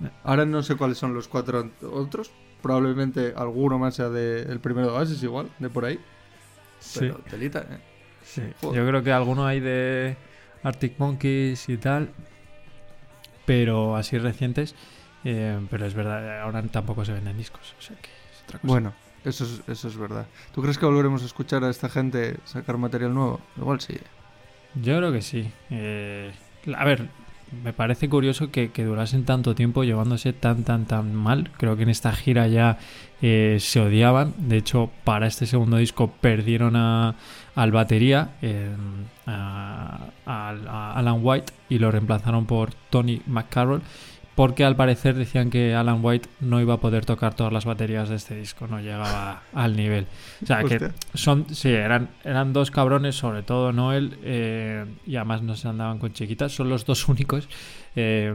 Eh. 0.02 0.10
Ahora 0.24 0.44
no 0.46 0.62
sé 0.62 0.76
cuáles 0.76 0.98
son 0.98 1.14
los 1.14 1.28
cuatro 1.28 1.70
otros. 1.82 2.30
Probablemente 2.62 3.32
alguno 3.36 3.78
más 3.78 3.94
sea 3.94 4.10
del 4.10 4.60
primero 4.60 4.88
de 4.88 4.98
Oasis, 4.98 5.22
igual, 5.22 5.48
de 5.58 5.70
por 5.70 5.84
ahí. 5.86 5.98
Pero 6.98 7.16
telita, 7.28 7.60
¿eh? 7.60 7.78
Sí, 8.22 8.42
Joder. 8.60 8.82
yo 8.82 8.88
creo 8.88 9.02
que 9.02 9.12
alguno 9.12 9.46
hay 9.46 9.60
de 9.60 10.16
Arctic 10.62 10.98
Monkeys 10.98 11.68
y 11.68 11.76
tal, 11.78 12.10
pero 13.46 13.96
así 13.96 14.18
recientes. 14.18 14.74
eh, 15.24 15.58
pero 15.70 15.86
es 15.86 15.94
verdad, 15.94 16.42
ahora 16.42 16.62
tampoco 16.64 17.04
se 17.04 17.12
venden 17.12 17.36
discos, 17.36 17.74
o 17.78 17.82
sea 17.82 17.96
que 17.96 18.08
es 18.08 18.42
otra 18.44 18.58
cosa. 18.58 18.70
Bueno, 18.72 18.94
eso 19.24 19.44
es, 19.44 19.62
eso 19.66 19.88
es 19.88 19.96
verdad. 19.96 20.26
¿Tú 20.52 20.62
crees 20.62 20.78
que 20.78 20.86
volveremos 20.86 21.22
a 21.22 21.26
escuchar 21.26 21.64
a 21.64 21.70
esta 21.70 21.88
gente 21.88 22.36
sacar 22.44 22.76
material 22.78 23.12
nuevo? 23.14 23.40
Igual 23.56 23.80
sí. 23.80 23.96
Yo 24.74 24.96
creo 24.98 25.12
que 25.12 25.22
sí. 25.22 25.50
Eh, 25.70 26.30
a 26.76 26.84
ver, 26.84 27.08
me 27.64 27.72
parece 27.72 28.08
curioso 28.08 28.50
que, 28.50 28.68
durasen 28.68 29.24
tanto 29.24 29.54
tiempo 29.54 29.82
llevándose 29.84 30.32
tan, 30.32 30.64
tan, 30.64 30.86
tan 30.86 31.14
mal. 31.14 31.50
Creo 31.56 31.76
que 31.76 31.82
en 31.82 31.88
esta 31.90 32.12
gira 32.12 32.46
ya 32.46 32.78
eh, 33.22 33.56
se 33.60 33.80
odiaban. 33.80 34.34
De 34.38 34.56
hecho, 34.58 34.90
para 35.04 35.26
este 35.26 35.46
segundo 35.46 35.76
disco 35.78 36.12
perdieron 36.20 36.76
a, 36.76 37.16
al 37.56 37.72
batería, 37.72 38.30
eh, 38.42 38.70
a- 39.26 39.98
a 40.26 40.92
Alan 40.94 41.18
White, 41.22 41.52
y 41.68 41.78
lo 41.78 41.90
reemplazaron 41.90 42.46
por 42.46 42.72
Tony 42.90 43.20
McCarroll. 43.26 43.82
Porque 44.40 44.64
al 44.64 44.74
parecer 44.74 45.16
decían 45.16 45.50
que 45.50 45.74
Alan 45.74 46.02
White 46.02 46.26
no 46.40 46.62
iba 46.62 46.72
a 46.72 46.76
poder 46.78 47.04
tocar 47.04 47.34
todas 47.34 47.52
las 47.52 47.66
baterías 47.66 48.08
de 48.08 48.14
este 48.14 48.34
disco, 48.34 48.66
no 48.66 48.80
llegaba 48.80 49.42
al 49.52 49.76
nivel. 49.76 50.06
O 50.42 50.46
sea, 50.46 50.64
que 50.64 50.92
son, 51.12 51.54
sí, 51.54 51.68
eran, 51.68 52.08
eran 52.24 52.54
dos 52.54 52.70
cabrones, 52.70 53.16
sobre 53.16 53.42
todo 53.42 53.70
Noel, 53.74 54.18
eh, 54.22 54.86
y 55.04 55.16
además 55.16 55.42
no 55.42 55.56
se 55.56 55.68
andaban 55.68 55.98
con 55.98 56.14
chiquitas, 56.14 56.52
son 56.52 56.70
los 56.70 56.86
dos 56.86 57.06
únicos 57.10 57.50
eh, 57.96 58.34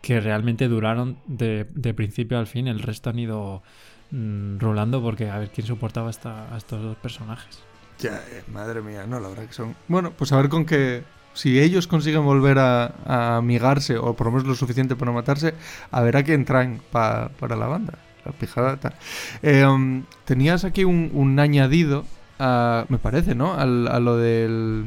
que 0.00 0.18
realmente 0.18 0.66
duraron 0.66 1.18
de, 1.28 1.68
de 1.72 1.94
principio 1.94 2.40
al 2.40 2.48
fin, 2.48 2.66
el 2.66 2.80
resto 2.80 3.10
han 3.10 3.18
ido 3.20 3.62
mm, 4.10 4.58
rolando 4.58 5.00
porque 5.00 5.30
a 5.30 5.38
ver 5.38 5.50
quién 5.50 5.68
soportaba 5.68 6.10
hasta, 6.10 6.52
a 6.52 6.56
estos 6.56 6.82
dos 6.82 6.96
personajes. 6.96 7.62
Ya, 8.00 8.16
eh, 8.32 8.42
madre 8.48 8.82
mía, 8.82 9.06
no, 9.06 9.20
la 9.20 9.28
verdad 9.28 9.46
que 9.46 9.52
son. 9.52 9.76
Bueno, 9.86 10.10
pues 10.10 10.32
a 10.32 10.38
ver 10.38 10.48
con 10.48 10.66
qué. 10.66 11.04
Si 11.36 11.60
ellos 11.60 11.86
consiguen 11.86 12.24
volver 12.24 12.58
a, 12.58 12.86
a 13.06 13.36
amigarse, 13.36 13.96
o 13.98 14.14
por 14.16 14.26
lo 14.26 14.32
menos 14.32 14.48
lo 14.48 14.54
suficiente 14.54 14.96
para 14.96 15.10
no 15.12 15.14
matarse, 15.14 15.54
a 15.90 16.00
ver 16.00 16.16
a 16.16 16.24
quién 16.24 16.44
traen 16.44 16.80
pa- 16.90 17.28
para 17.38 17.54
la 17.54 17.66
banda. 17.66 17.98
La 18.24 18.32
pijada 18.32 18.76
tal. 18.78 18.94
Eh, 19.42 20.02
tenías 20.24 20.64
aquí 20.64 20.82
un, 20.84 21.10
un 21.12 21.38
añadido, 21.38 22.04
a- 22.40 22.86
me 22.88 22.98
parece, 22.98 23.34
¿no? 23.36 23.54
Al- 23.54 23.86
a 23.86 24.00
lo 24.00 24.16
del. 24.16 24.86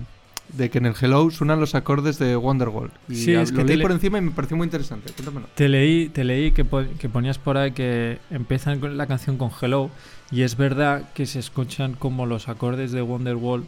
De 0.51 0.71
que 0.71 0.79
en 0.79 0.87
el 0.87 0.95
Hello 0.99 1.29
suenan 1.29 1.59
los 1.59 1.75
acordes 1.75 2.17
de 2.17 2.35
Wonderwall. 2.35 2.89
Y 3.07 3.15
Sí, 3.15 3.35
a- 3.35 3.43
es 3.43 3.51
que 3.51 3.57
lo 3.59 3.63
te 3.65 3.67
leí 3.67 3.77
le- 3.77 3.83
por 3.83 3.91
encima 3.91 4.17
y 4.17 4.21
me 4.21 4.31
pareció 4.31 4.57
muy 4.57 4.65
interesante. 4.65 5.13
Cuéntamelo. 5.13 5.45
Te 5.53 5.69
leí, 5.69 6.09
te 6.09 6.23
leí 6.23 6.51
que, 6.53 6.65
po- 6.65 6.83
que 6.97 7.07
ponías 7.07 7.37
por 7.37 7.57
ahí 7.57 7.71
que 7.73 8.17
empiezan 8.31 8.97
la 8.97 9.05
canción 9.05 9.37
con 9.37 9.51
Hello 9.61 9.91
y 10.31 10.41
es 10.41 10.57
verdad 10.57 11.03
que 11.13 11.27
se 11.27 11.37
escuchan 11.37 11.93
como 11.93 12.25
los 12.25 12.49
acordes 12.49 12.91
de 12.91 13.03
Wonderwall 13.03 13.63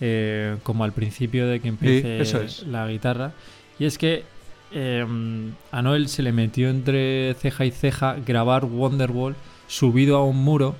eh, 0.00 0.56
como 0.62 0.84
al 0.84 0.92
principio 0.92 1.46
de 1.46 1.60
que 1.60 1.68
empiece 1.68 2.20
eso 2.20 2.40
es. 2.42 2.62
la 2.66 2.86
guitarra 2.88 3.32
y 3.78 3.84
es 3.86 3.98
que 3.98 4.24
eh, 4.72 5.04
a 5.72 5.82
Noel 5.82 6.08
se 6.08 6.22
le 6.22 6.32
metió 6.32 6.68
entre 6.68 7.34
ceja 7.34 7.64
y 7.64 7.70
ceja 7.70 8.16
grabar 8.26 8.64
Wonderwall 8.64 9.36
subido 9.68 10.16
a 10.16 10.24
un 10.24 10.36
muro, 10.42 10.74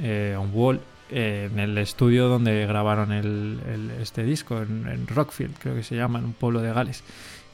eh, 0.00 0.32
a 0.36 0.40
un 0.40 0.50
wall 0.52 0.80
eh, 1.10 1.48
en 1.52 1.58
el 1.58 1.76
estudio 1.78 2.28
donde 2.28 2.66
grabaron 2.66 3.12
el, 3.12 3.60
el- 3.66 3.90
este 4.02 4.24
disco 4.24 4.60
en, 4.62 4.86
en 4.88 5.06
Rockfield 5.06 5.54
creo 5.58 5.74
que 5.74 5.82
se 5.82 5.96
llama 5.96 6.18
en 6.18 6.26
un 6.26 6.32
pueblo 6.32 6.60
de 6.62 6.72
Gales 6.72 7.02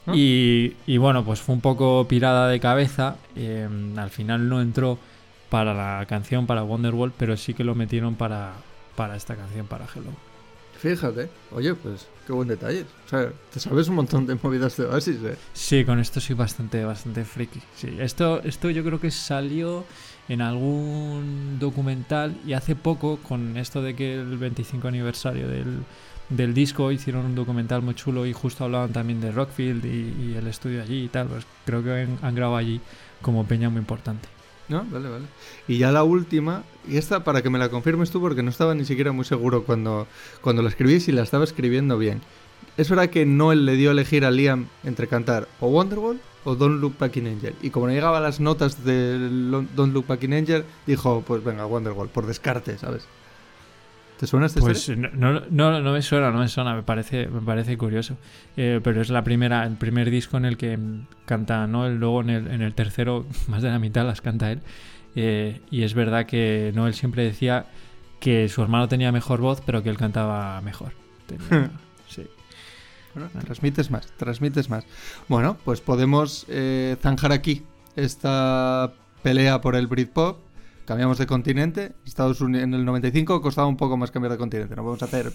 Ah. 0.07 0.11
y, 0.15 0.75
y 0.85 0.97
bueno, 0.97 1.25
pues 1.25 1.39
fue 1.41 1.55
un 1.55 1.61
poco 1.61 2.07
pirada 2.07 2.47
de 2.47 2.59
cabeza. 2.59 3.15
eh, 3.35 3.67
al 3.97 4.11
final 4.11 4.47
no 4.47 4.61
entró 4.61 4.99
para 5.49 5.73
la 5.73 6.05
canción, 6.05 6.45
para 6.45 6.61
Wonderwall, 6.63 7.11
pero 7.17 7.35
sí 7.37 7.55
que 7.55 7.63
lo 7.63 7.73
metieron 7.73 8.13
para, 8.13 8.53
para 8.95 9.15
esta 9.15 9.35
canción, 9.35 9.65
para 9.65 9.85
Hello. 9.85 10.11
Fíjate. 10.85 11.29
Oye, 11.51 11.73
pues 11.73 12.07
qué 12.27 12.33
buen 12.33 12.47
detalle. 12.47 12.85
O 13.07 13.09
sea, 13.09 13.31
te 13.51 13.59
sabes 13.59 13.87
un 13.87 13.95
montón 13.95 14.27
de 14.27 14.35
movidas 14.35 14.77
de 14.77 14.85
Oasis, 14.85 15.17
¿eh? 15.23 15.35
Sí, 15.51 15.83
con 15.83 15.99
esto 15.99 16.21
soy 16.21 16.35
bastante, 16.35 16.85
bastante 16.85 17.25
friki. 17.25 17.59
Sí, 17.75 17.97
esto, 17.99 18.39
esto 18.43 18.69
yo 18.69 18.83
creo 18.83 18.99
que 18.99 19.09
salió 19.09 19.83
en 20.29 20.43
algún 20.43 21.57
documental 21.59 22.37
y 22.45 22.53
hace 22.53 22.75
poco, 22.75 23.17
con 23.17 23.57
esto 23.57 23.81
de 23.81 23.95
que 23.95 24.13
el 24.13 24.37
25 24.37 24.87
aniversario 24.87 25.47
del, 25.47 25.79
del 26.29 26.53
disco 26.53 26.91
hicieron 26.91 27.25
un 27.25 27.33
documental 27.33 27.81
muy 27.81 27.95
chulo 27.95 28.27
y 28.27 28.33
justo 28.33 28.63
hablaban 28.63 28.93
también 28.93 29.19
de 29.21 29.31
Rockfield 29.31 29.85
y, 29.85 30.35
el 30.35 30.45
estudio 30.45 30.83
allí 30.83 31.05
y 31.05 31.07
tal, 31.07 31.27
pues 31.29 31.47
creo 31.65 31.83
que 31.83 32.07
han 32.21 32.35
grabado 32.35 32.57
allí 32.57 32.79
como 33.23 33.43
peña 33.45 33.71
muy 33.71 33.79
importante. 33.79 34.34
No, 34.67 34.85
vale, 34.89 35.09
vale. 35.09 35.25
Y 35.67 35.77
ya 35.77 35.91
la 35.91 36.03
última, 36.03 36.63
y 36.87 36.97
esta 36.97 37.23
para 37.23 37.41
que 37.41 37.49
me 37.49 37.59
la 37.59 37.69
confirmes 37.69 38.11
tú, 38.11 38.19
porque 38.19 38.43
no 38.43 38.49
estaba 38.49 38.73
ni 38.73 38.85
siquiera 38.85 39.11
muy 39.11 39.25
seguro 39.25 39.63
cuando, 39.63 40.07
cuando 40.41 40.61
la 40.61 40.69
escribí 40.69 40.99
si 40.99 41.11
la 41.11 41.23
estaba 41.23 41.43
escribiendo 41.43 41.97
bien. 41.97 42.21
Es 42.77 42.89
verdad 42.89 43.09
que 43.09 43.25
Noel 43.25 43.65
le 43.65 43.75
dio 43.75 43.89
a 43.89 43.93
elegir 43.93 44.25
a 44.25 44.31
Liam 44.31 44.67
entre 44.83 45.07
cantar 45.07 45.47
o 45.59 45.67
Wonderwall 45.67 46.19
o 46.43 46.55
Don't 46.55 46.81
Look 46.81 46.97
Back 46.97 47.17
Angel. 47.17 47.55
Y 47.61 47.69
como 47.69 47.87
no 47.87 47.93
llegaba 47.93 48.17
a 48.17 48.21
las 48.21 48.39
notas 48.39 48.83
de 48.83 49.17
Don't 49.75 49.93
Look 49.93 50.07
Back 50.07 50.23
Angel, 50.25 50.65
dijo, 50.85 51.23
pues 51.25 51.43
venga, 51.43 51.65
Wonderwall, 51.65 52.09
por 52.09 52.25
descarte, 52.25 52.77
¿sabes? 52.77 53.05
¿Te 54.19 54.27
suena 54.27 54.45
esta 54.45 54.61
Pues 54.61 54.77
historia? 54.87 55.11
no, 55.13 55.41
no, 55.49 55.81
no, 55.81 55.91
me 55.93 56.01
suena, 56.01 56.31
no 56.31 56.39
me 56.39 56.47
suena, 56.47 56.73
me 56.73 56.83
parece, 56.83 57.27
me 57.27 57.41
parece 57.41 57.77
curioso. 57.77 58.15
Eh, 58.55 58.79
pero 58.83 59.01
es 59.01 59.09
la 59.09 59.23
primera, 59.23 59.65
el 59.65 59.75
primer 59.75 60.09
disco 60.09 60.37
en 60.37 60.45
el 60.45 60.55
que 60.57 60.77
mm, 60.77 61.07
canta 61.25 61.67
Noel, 61.67 61.95
luego 61.97 62.21
en 62.21 62.29
el, 62.29 62.47
en 62.47 62.61
el 62.61 62.73
tercero, 62.73 63.25
más 63.47 63.61
de 63.61 63.69
la 63.69 63.79
mitad 63.79 64.05
las 64.05 64.21
canta 64.21 64.51
él. 64.51 64.61
Eh, 65.15 65.61
y 65.71 65.83
es 65.83 65.93
verdad 65.93 66.25
que 66.25 66.71
Noel 66.75 66.93
siempre 66.93 67.23
decía 67.23 67.65
que 68.19 68.47
su 68.49 68.61
hermano 68.61 68.87
tenía 68.87 69.11
mejor 69.11 69.41
voz, 69.41 69.61
pero 69.65 69.83
que 69.83 69.89
él 69.89 69.97
cantaba 69.97 70.61
mejor. 70.61 70.93
Tenía- 71.27 71.71
sí. 72.07 72.25
Bueno, 73.13 73.29
transmites 73.43 73.91
más, 73.91 74.07
transmites 74.17 74.69
más. 74.69 74.85
Bueno, 75.29 75.57
pues 75.63 75.79
podemos 75.81 76.45
eh, 76.49 76.97
zanjar 77.01 77.31
aquí 77.31 77.63
esta 77.95 78.93
pelea 79.23 79.61
por 79.61 79.75
el 79.75 79.87
Britpop. 79.87 80.39
Cambiamos 80.85 81.17
de 81.17 81.25
continente. 81.25 81.93
Estados 82.05 82.41
Unidos 82.41 82.63
en 82.63 82.73
el 82.73 82.85
95 82.85 83.41
costaba 83.41 83.67
un 83.67 83.77
poco 83.77 83.97
más 83.97 84.11
cambiar 84.11 84.31
de 84.31 84.37
continente. 84.37 84.75
No 84.75 84.83
podemos 84.83 85.01
hacer. 85.01 85.33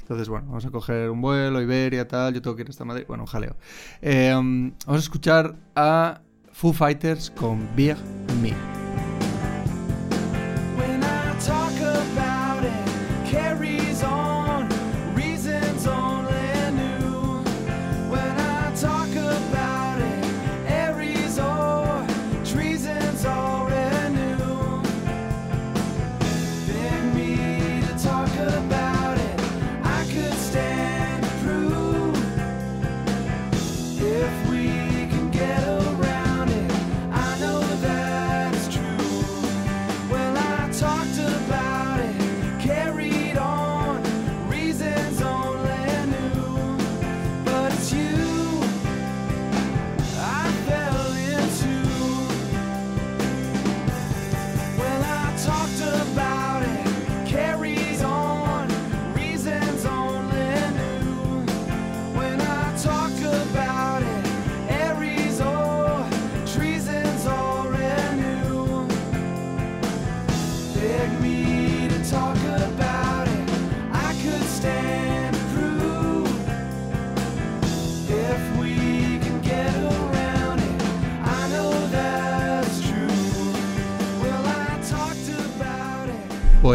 Entonces, 0.00 0.28
bueno, 0.28 0.46
vamos 0.48 0.64
a 0.64 0.70
coger 0.70 1.10
un 1.10 1.20
vuelo, 1.20 1.60
Iberia, 1.60 2.08
tal. 2.08 2.34
Yo 2.34 2.40
tengo 2.40 2.56
que 2.56 2.62
ir 2.62 2.70
hasta 2.70 2.84
Madrid. 2.84 3.04
Bueno, 3.06 3.24
un 3.24 3.28
jaleo. 3.28 3.56
Eh, 4.00 4.34
um, 4.34 4.72
vamos 4.86 5.02
a 5.02 5.04
escuchar 5.04 5.54
a 5.76 6.22
Foo 6.52 6.72
Fighters 6.72 7.30
con 7.30 7.68
Beer 7.76 7.98
Me. 8.42 8.89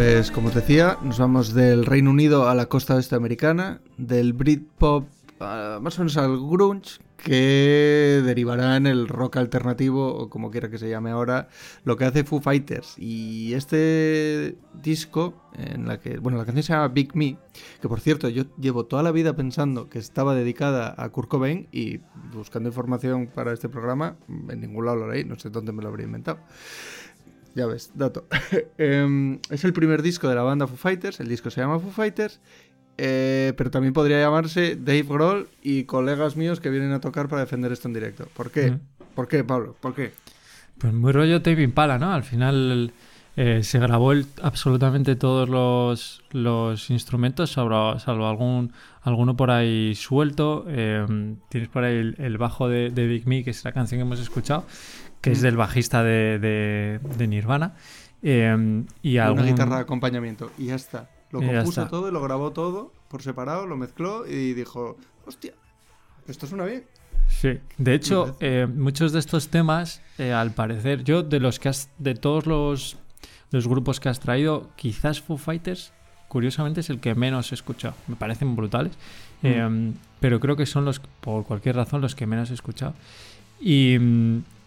Pues 0.05 0.29
como 0.29 0.49
os 0.49 0.53
decía, 0.53 0.99
nos 1.01 1.17
vamos 1.17 1.55
del 1.55 1.83
Reino 1.83 2.11
Unido 2.11 2.47
a 2.47 2.53
la 2.53 2.67
costa 2.67 2.93
oeste 2.93 3.15
americana, 3.15 3.81
del 3.97 4.33
Britpop 4.33 5.07
más 5.39 5.97
o 5.97 6.01
menos 6.01 6.15
al 6.17 6.37
grunge, 6.37 6.99
que 7.17 8.21
derivará 8.23 8.77
en 8.77 8.85
el 8.85 9.07
rock 9.07 9.37
alternativo, 9.37 10.15
o 10.15 10.29
como 10.29 10.51
quiera 10.51 10.69
que 10.69 10.77
se 10.77 10.89
llame 10.89 11.09
ahora, 11.09 11.49
lo 11.85 11.97
que 11.97 12.05
hace 12.05 12.23
Foo 12.23 12.39
Fighters. 12.39 12.93
Y 12.99 13.53
este 13.55 14.55
disco, 14.75 15.49
en 15.55 15.87
la 15.87 15.99
que, 15.99 16.19
bueno, 16.19 16.37
la 16.37 16.45
canción 16.45 16.63
se 16.63 16.73
llama 16.73 16.89
Big 16.89 17.15
Me, 17.15 17.39
que 17.81 17.89
por 17.89 17.99
cierto, 17.99 18.29
yo 18.29 18.43
llevo 18.59 18.85
toda 18.85 19.01
la 19.01 19.11
vida 19.11 19.35
pensando 19.35 19.89
que 19.89 19.97
estaba 19.97 20.35
dedicada 20.35 20.93
a 20.97 21.09
Kurt 21.09 21.29
Cobain 21.29 21.67
y 21.71 21.99
buscando 22.31 22.69
información 22.69 23.25
para 23.33 23.53
este 23.53 23.69
programa, 23.69 24.17
en 24.49 24.61
ningún 24.61 24.85
lado 24.85 24.97
lo 24.97 25.11
leí, 25.11 25.23
no 25.25 25.39
sé 25.39 25.49
dónde 25.49 25.71
me 25.71 25.81
lo 25.81 25.89
habría 25.89 26.05
inventado. 26.05 26.37
Ya 27.55 27.65
ves, 27.65 27.91
dato. 27.95 28.27
Em, 28.77 29.39
es 29.49 29.63
el 29.63 29.73
primer 29.73 30.01
disco 30.01 30.27
de 30.27 30.35
la 30.35 30.43
banda 30.43 30.67
Foo 30.67 30.77
Fighters, 30.77 31.19
el 31.21 31.29
disco 31.29 31.49
se 31.49 31.61
llama 31.61 31.79
Foo 31.79 31.89
Fighters, 31.89 32.41
eh, 32.97 33.53
pero 33.57 33.71
también 33.71 33.93
podría 33.93 34.19
llamarse 34.19 34.75
Dave 34.75 35.03
Grohl 35.03 35.47
y 35.61 35.85
colegas 35.85 36.35
míos 36.35 36.59
que 36.59 36.69
vienen 36.69 36.91
a 36.91 36.99
tocar 36.99 37.29
para 37.29 37.41
defender 37.41 37.71
esto 37.71 37.87
en 37.87 37.93
directo. 37.93 38.27
¿Por 38.35 38.51
qué? 38.51 38.71
Mm. 38.71 38.79
¿Por 39.15 39.27
qué, 39.29 39.43
Pablo? 39.43 39.75
¿Por 39.79 39.95
qué? 39.95 40.11
Pues 40.77 40.93
muy 40.93 41.13
rollo 41.13 41.41
Tape 41.41 41.61
Impala, 41.61 41.97
¿no? 41.97 42.11
Al 42.11 42.23
final 42.23 42.91
eh, 43.37 43.63
se 43.63 43.79
grabó 43.79 44.11
el- 44.13 44.25
absolutamente 44.41 45.15
todos 45.15 45.49
los, 45.49 46.23
los 46.31 46.89
instrumentos, 46.89 47.51
salvo, 47.51 47.99
salvo 47.99 48.27
algún, 48.27 48.71
alguno 49.01 49.35
por 49.35 49.51
ahí 49.51 49.93
suelto. 49.95 50.65
Eh, 50.69 51.35
tienes 51.49 51.69
por 51.69 51.83
ahí 51.83 51.97
el, 51.97 52.15
el 52.17 52.37
bajo 52.37 52.69
de, 52.69 52.89
de 52.91 53.07
Big 53.07 53.27
Me, 53.27 53.43
que 53.43 53.49
es 53.51 53.63
la 53.65 53.71
canción 53.73 53.99
que 53.99 54.03
hemos 54.03 54.19
escuchado, 54.19 54.65
que 55.21 55.31
es 55.31 55.41
del 55.41 55.57
bajista 55.57 56.03
de, 56.03 56.39
de- 56.39 56.99
de 57.17 57.27
Nirvana. 57.27 57.75
Eh, 58.23 58.83
y 59.01 59.15
Una 59.17 59.25
algún- 59.27 59.45
guitarra 59.45 59.75
de 59.75 59.81
acompañamiento 59.81 60.51
y 60.57 60.67
ya 60.67 60.75
está. 60.75 61.09
Lo 61.31 61.39
compuso 61.41 61.81
está. 61.81 61.87
todo 61.89 62.07
y 62.07 62.11
lo 62.11 62.21
grabó 62.21 62.51
todo 62.51 62.93
por 63.09 63.21
separado, 63.21 63.65
lo 63.67 63.75
mezcló 63.75 64.25
y 64.25 64.53
dijo, 64.53 64.97
hostia, 65.25 65.53
esto 66.27 66.47
suena 66.47 66.63
bien. 66.65 66.85
Sí, 67.27 67.59
de 67.77 67.93
hecho, 67.95 68.37
eh, 68.39 68.67
muchos 68.73 69.11
de 69.11 69.19
estos 69.19 69.49
temas, 69.49 70.01
eh, 70.17 70.31
al 70.31 70.51
parecer, 70.51 71.03
yo 71.03 71.23
de 71.23 71.39
los 71.39 71.59
que 71.59 71.69
has, 71.69 71.89
de 71.97 72.13
todos 72.15 72.45
los, 72.45 72.97
los 73.55 73.67
grupos 73.67 73.99
que 73.99 74.09
has 74.09 74.19
traído, 74.19 74.69
quizás 74.75 75.21
Foo 75.21 75.37
Fighters, 75.37 75.93
curiosamente, 76.27 76.81
es 76.81 76.89
el 76.89 76.99
que 76.99 77.15
menos 77.15 77.51
he 77.51 77.55
escuchado. 77.55 77.95
Me 78.07 78.15
parecen 78.15 78.55
brutales, 78.55 78.93
Mm. 79.41 79.47
eh, 79.47 79.93
pero 80.19 80.39
creo 80.39 80.55
que 80.55 80.65
son 80.65 80.83
los, 80.85 80.99
por 81.21 81.45
cualquier 81.45 81.75
razón, 81.75 82.01
los 82.01 82.15
que 82.15 82.25
menos 82.27 82.51
he 82.51 82.53
escuchado. 82.53 82.93
Y, 83.61 83.95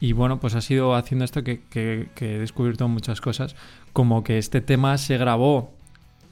y 0.01 0.13
bueno, 0.13 0.41
pues 0.41 0.55
ha 0.55 0.61
sido 0.61 0.95
haciendo 0.95 1.25
esto 1.25 1.43
que, 1.45 1.61
que- 1.69 2.09
que 2.15 2.37
he 2.37 2.39
descubierto 2.39 2.89
muchas 2.89 3.21
cosas, 3.21 3.55
como 3.93 4.25
que 4.25 4.39
este 4.39 4.61
tema 4.61 4.97
se 4.99 5.19
grabó 5.19 5.73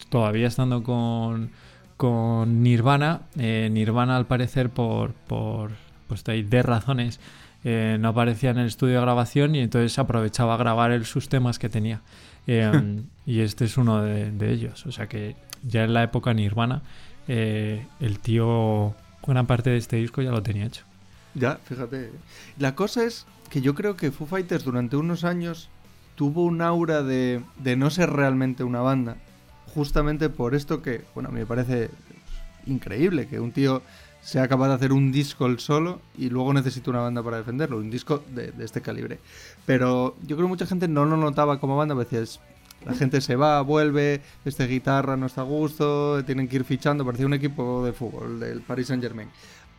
todavía 0.09 0.47
estando 0.49 0.83
con, 0.83 1.51
con 1.97 2.63
Nirvana. 2.63 3.23
Eh, 3.39 3.69
Nirvana, 3.71 4.17
al 4.17 4.27
parecer, 4.27 4.71
por, 4.71 5.13
por 5.13 5.73
pues 6.09 6.23
hay 6.29 6.43
de 6.43 6.63
razones, 6.63 7.21
eh, 7.65 7.97
no 8.01 8.09
aparecía 8.11 8.51
en 8.51 8.59
el 8.59 8.67
estudio 8.69 8.95
de 8.95 9.01
grabación 9.01 9.55
y 9.57 9.59
entonces 9.61 9.99
aprovechaba 9.99 10.55
a 10.55 10.57
grabar 10.57 10.93
él 10.93 11.05
sus 11.05 11.29
temas 11.29 11.59
que 11.59 11.69
tenía. 11.69 12.01
Eh, 12.47 13.03
y 13.27 13.41
este 13.41 13.65
es 13.65 13.77
uno 13.77 14.03
de, 14.03 14.31
de 14.31 14.53
ellos. 14.53 14.87
O 14.87 14.93
sea 14.93 15.09
que 15.09 15.37
ya 15.63 15.85
en 15.85 15.95
la 15.95 16.03
época 16.03 16.35
Nirvana, 16.35 16.83
eh, 17.29 17.87
el 18.01 18.19
tío, 18.19 18.95
buena 19.25 19.47
parte 19.47 19.71
de 19.71 19.79
este 19.79 19.97
disco 19.97 20.23
ya 20.23 20.31
lo 20.31 20.43
tenía 20.43 20.67
hecho. 20.67 20.85
Ya, 21.35 21.57
fíjate. 21.65 22.11
La 22.59 22.75
cosa 22.75 23.05
es 23.05 23.27
que 23.51 23.61
yo 23.61 23.75
creo 23.75 23.97
que 23.97 24.11
Foo 24.11 24.27
Fighters 24.27 24.65
durante 24.65 24.97
unos 24.97 25.25
años 25.25 25.69
tuvo 26.15 26.45
un 26.45 26.63
aura 26.63 27.03
de, 27.03 27.43
de 27.59 27.77
no 27.77 27.91
ser 27.91 28.11
realmente 28.11 28.65
una 28.65 28.81
banda. 28.81 29.17
Justamente 29.75 30.31
por 30.31 30.55
esto 30.55 30.83
que, 30.83 31.05
bueno, 31.15 31.29
a 31.29 31.33
mí 31.33 31.41
me 31.41 31.47
parece 31.47 31.91
increíble 32.67 33.29
que 33.29 33.39
un 33.39 33.53
tío 33.53 33.83
sea 34.27 34.49
capaz 34.49 34.67
de 34.69 34.75
hacer 34.75 34.93
un 34.93 35.13
disco 35.13 35.47
el 35.47 35.61
solo 35.61 36.01
y 36.19 36.31
luego 36.31 36.53
necesite 36.53 36.91
una 36.91 36.99
banda 36.99 37.23
para 37.23 37.37
defenderlo, 37.37 37.77
un 37.79 37.91
disco 37.91 38.25
de, 38.35 38.51
de 38.51 38.65
este 38.65 38.81
calibre. 38.81 39.21
Pero 39.65 40.17
yo 40.27 40.35
creo 40.37 40.49
que 40.49 40.51
mucha 40.51 40.67
gente 40.67 40.89
no 40.89 41.05
lo 41.05 41.17
notaba 41.17 41.61
como 41.61 41.77
banda, 41.77 41.95
a 41.95 41.99
veces 41.99 42.41
la 42.85 42.95
gente 42.95 43.21
se 43.21 43.37
va, 43.37 43.61
vuelve, 43.63 44.21
este 44.45 44.67
guitarra 44.67 45.17
no 45.17 45.27
está 45.27 45.43
a 45.43 45.45
gusto, 45.45 46.25
tienen 46.25 46.49
que 46.49 46.57
ir 46.57 46.65
fichando, 46.65 47.05
parecía 47.05 47.27
un 47.27 47.35
equipo 47.35 47.85
de 47.85 47.93
fútbol 47.93 48.41
del 48.41 48.63
Paris 48.63 48.89
Saint 48.89 49.03
Germain. 49.03 49.29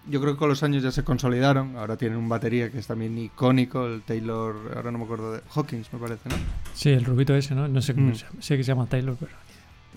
Yo 0.10 0.22
creo 0.22 0.34
que 0.36 0.40
con 0.40 0.48
los 0.48 0.64
años 0.64 0.82
ya 0.82 0.92
se 0.92 1.04
consolidaron, 1.04 1.76
ahora 1.76 1.98
tienen 1.98 2.18
un 2.18 2.30
batería 2.30 2.72
que 2.72 2.80
es 2.80 2.88
también 2.88 3.18
icónico, 3.18 3.86
el 3.86 4.02
Taylor, 4.04 4.56
ahora 4.78 4.92
no 4.92 5.00
me 5.00 5.04
acuerdo 5.04 5.34
de 5.34 5.42
Hawkins 5.54 5.92
me 5.92 6.00
parece, 6.00 6.30
¿no? 6.30 6.36
Sí, 6.74 6.90
el 6.92 7.04
rubito 7.04 7.36
ese, 7.36 7.54
¿no? 7.54 7.68
No 7.68 7.82
sé 7.82 7.94
cómo 7.94 8.12
Mm. 8.12 8.16
se 8.16 8.24
llama. 8.26 8.42
Sé 8.42 8.56
que 8.56 8.64
se 8.64 8.68
llama 8.72 8.86
Taylor, 8.86 9.18
pero... 9.20 9.34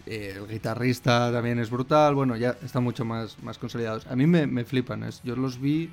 Eh, 0.06 0.34
el 0.36 0.46
guitarrista 0.48 1.30
también 1.32 1.58
es 1.58 1.70
brutal, 1.70 2.14
bueno, 2.14 2.36
ya 2.36 2.56
están 2.64 2.82
mucho 2.84 3.04
más, 3.04 3.36
más 3.42 3.58
consolidados. 3.58 4.06
A 4.06 4.16
mí 4.16 4.26
me, 4.26 4.46
me 4.46 4.64
flipan, 4.64 5.02
es, 5.04 5.22
yo 5.22 5.36
los 5.36 5.60
vi 5.60 5.90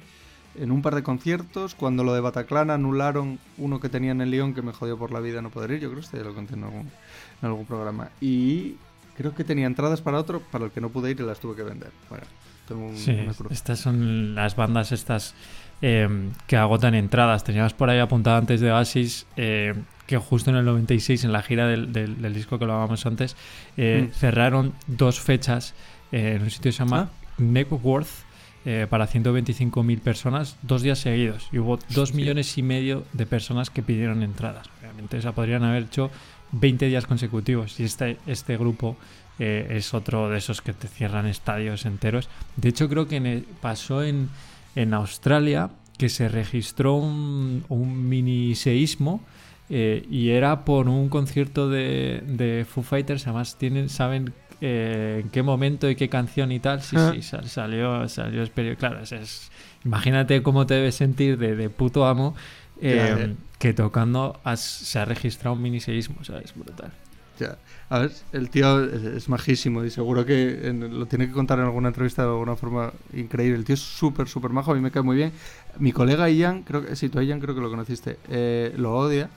en 0.56 0.72
un 0.72 0.82
par 0.82 0.96
de 0.96 1.04
conciertos, 1.04 1.76
cuando 1.76 2.04
lo 2.04 2.14
de 2.14 2.22
Bataclan 2.22 2.72
anularon 2.72 3.38
uno 3.58 3.80
que 3.80 3.90
tenían 3.90 4.22
en 4.22 4.32
Lyon 4.32 4.54
que 4.56 4.62
me 4.64 4.72
jodió 4.74 4.98
por 4.98 5.12
la 5.12 5.20
vida 5.20 5.42
no 5.42 5.50
poder 5.52 5.72
ir, 5.72 5.80
yo 5.82 5.90
creo 5.90 6.00
que 6.00 6.06
este 6.06 6.18
ya 6.18 6.24
lo 6.24 6.34
conté 6.34 6.56
en 6.56 6.64
algún, 6.64 6.90
en 7.42 7.48
algún 7.48 7.66
programa. 7.66 8.10
Y 8.22 8.76
creo 9.16 9.36
que 9.36 9.44
tenía 9.44 9.68
entradas 9.68 10.02
para 10.02 10.18
otro, 10.20 10.42
para 10.52 10.66
el 10.66 10.72
que 10.72 10.82
no 10.82 10.90
pude 10.90 11.12
ir 11.12 11.20
y 11.20 11.24
las 11.24 11.40
tuve 11.40 11.56
que 11.56 11.64
vender. 11.64 11.92
Bueno, 12.10 12.26
tengo 12.68 12.88
un, 12.88 12.98
Sí, 12.98 13.12
una 13.12 13.34
cruz. 13.34 13.52
estas 13.52 13.80
son 13.80 14.34
las 14.34 14.56
bandas 14.56 14.92
estas 14.92 15.36
eh, 15.82 16.08
que 16.48 16.58
agotan 16.58 16.96
entradas. 16.96 17.44
Teníamos 17.44 17.74
por 17.74 17.90
ahí 17.90 18.00
apuntado 18.00 18.38
antes 18.38 18.62
de 18.62 18.72
Oasis 18.72 19.26
eh, 19.38 19.74
que 20.08 20.18
justo 20.18 20.50
en 20.50 20.56
el 20.56 20.66
96, 20.66 21.24
en 21.26 21.32
la 21.34 21.42
gira 21.44 21.68
del, 21.68 21.92
del- 21.92 22.22
del 22.22 22.34
disco 22.34 22.58
que 22.58 22.66
lo 22.66 22.74
hablábamos 22.74 23.06
antes, 23.06 23.36
eh, 23.76 24.08
Mm. 24.10 24.14
cerraron 24.14 24.74
dos 24.88 25.20
fechas 25.20 25.74
eh, 26.12 26.34
en 26.38 26.44
un 26.44 26.50
sitio 26.50 26.70
que 26.70 26.74
se 26.74 26.80
llama 26.80 27.10
Neckworth 27.38 28.08
eh, 28.66 28.88
para 28.90 29.08
125.000 29.08 30.00
personas 30.02 30.58
dos 30.62 30.82
días 30.82 31.00
seguidos. 31.00 31.48
Y 31.52 31.60
hubo 31.60 31.78
dos 31.90 32.14
millones 32.14 32.58
y 32.58 32.64
medio 32.64 33.04
de 33.14 33.26
personas 33.26 33.70
que 33.70 33.82
pidieron 33.82 34.24
entradas. 34.24 34.68
Obviamente, 34.82 35.18
o 35.18 35.22
sea, 35.22 35.32
podrían 35.34 35.64
haber 35.64 35.84
hecho 35.84 36.10
20 36.54 36.88
días 36.88 37.06
consecutivos. 37.06 37.80
Y 37.80 37.84
este, 37.84 38.18
este 38.28 38.58
grupo 38.58 38.98
es 39.40 39.94
otro 39.94 40.30
de 40.30 40.40
esos 40.40 40.62
que 40.62 40.74
te 40.74 40.88
cierran 40.88 41.28
estadios 41.28 41.86
enteros. 41.86 42.28
De 42.56 42.70
hecho, 42.70 42.90
creo 42.90 43.08
que 43.08 43.18
en 43.18 43.26
el- 43.26 43.46
pasó 43.62 44.04
en, 44.04 44.30
en 44.82 44.94
Australia 44.94 45.70
que 45.98 46.10
se 46.10 46.30
registró 46.30 46.94
un, 46.96 47.64
un 47.70 48.08
mini 48.08 48.54
seísmo 48.56 49.22
eh, 49.70 50.06
y 50.10 50.30
era 50.30 50.64
por 50.64 50.88
un 50.88 51.10
concierto 51.10 51.70
de, 51.70 52.22
de 52.26 52.66
Foo 52.70 52.84
Fighters. 52.84 53.26
Además, 53.28 53.58
tienen, 53.58 53.90
saben 53.90 54.34
eh, 54.62 55.22
en 55.24 55.30
qué 55.30 55.42
momento 55.44 55.90
y 55.90 55.96
qué 55.96 56.08
canción 56.10 56.52
y 56.52 56.60
tal. 56.60 56.82
Sí, 56.82 56.96
Ah. 56.98 57.12
sí, 57.14 57.22
sal- 57.22 57.48
salió, 57.50 58.08
salió. 58.08 58.44
Claro, 58.78 59.00
es- 59.02 59.12
es- 59.12 59.52
imagínate 59.84 60.42
cómo 60.44 60.66
te 60.68 60.76
debes 60.76 60.96
sentir 60.96 61.38
de, 61.38 61.56
de 61.56 61.70
puto 61.70 62.06
amo. 62.06 62.36
eh, 62.80 63.34
que 63.58 63.74
tocando 63.74 64.40
has- 64.44 64.62
se 64.62 65.00
ha 65.00 65.06
registrado 65.06 65.56
un 65.56 65.62
mini 65.64 65.80
seísmo, 65.80 66.18
o 66.22 66.24
sea, 66.24 66.38
es 66.40 66.54
brutal. 66.56 66.92
Ya. 67.40 67.58
A 67.90 68.00
ver, 68.00 68.12
el 68.34 68.50
tío 68.50 68.84
es, 68.84 69.04
es 69.04 69.30
majísimo 69.30 69.84
y 69.84 69.90
seguro 69.92 70.26
que 70.26 70.68
en- 70.68 71.00
lo 71.00 71.06
tiene 71.06 71.28
que 71.28 71.34
contar 71.34 71.60
en 71.60 71.66
alguna 71.66 71.90
entrevista 71.90 72.24
de 72.24 72.30
alguna 72.30 72.56
forma 72.56 72.92
increíble. 73.14 73.58
El 73.58 73.64
tío 73.66 73.76
es 73.76 73.82
súper, 73.82 74.28
súper 74.28 74.52
majo, 74.52 74.72
a 74.72 74.76
mí 74.76 74.82
me 74.82 74.92
cae 74.92 75.04
muy 75.04 75.16
bien. 75.16 75.32
Mi 75.80 75.92
colega 75.92 76.30
Ian, 76.30 76.64
creo 76.64 76.86
que 76.86 76.96
sí, 76.96 77.10
tú 77.10 77.20
a 77.20 77.24
Ian 77.24 77.40
creo 77.40 77.54
que 77.54 77.62
lo 77.62 77.70
conociste, 77.70 78.18
eh, 78.30 78.74
lo 78.78 78.96
odia. 78.98 79.30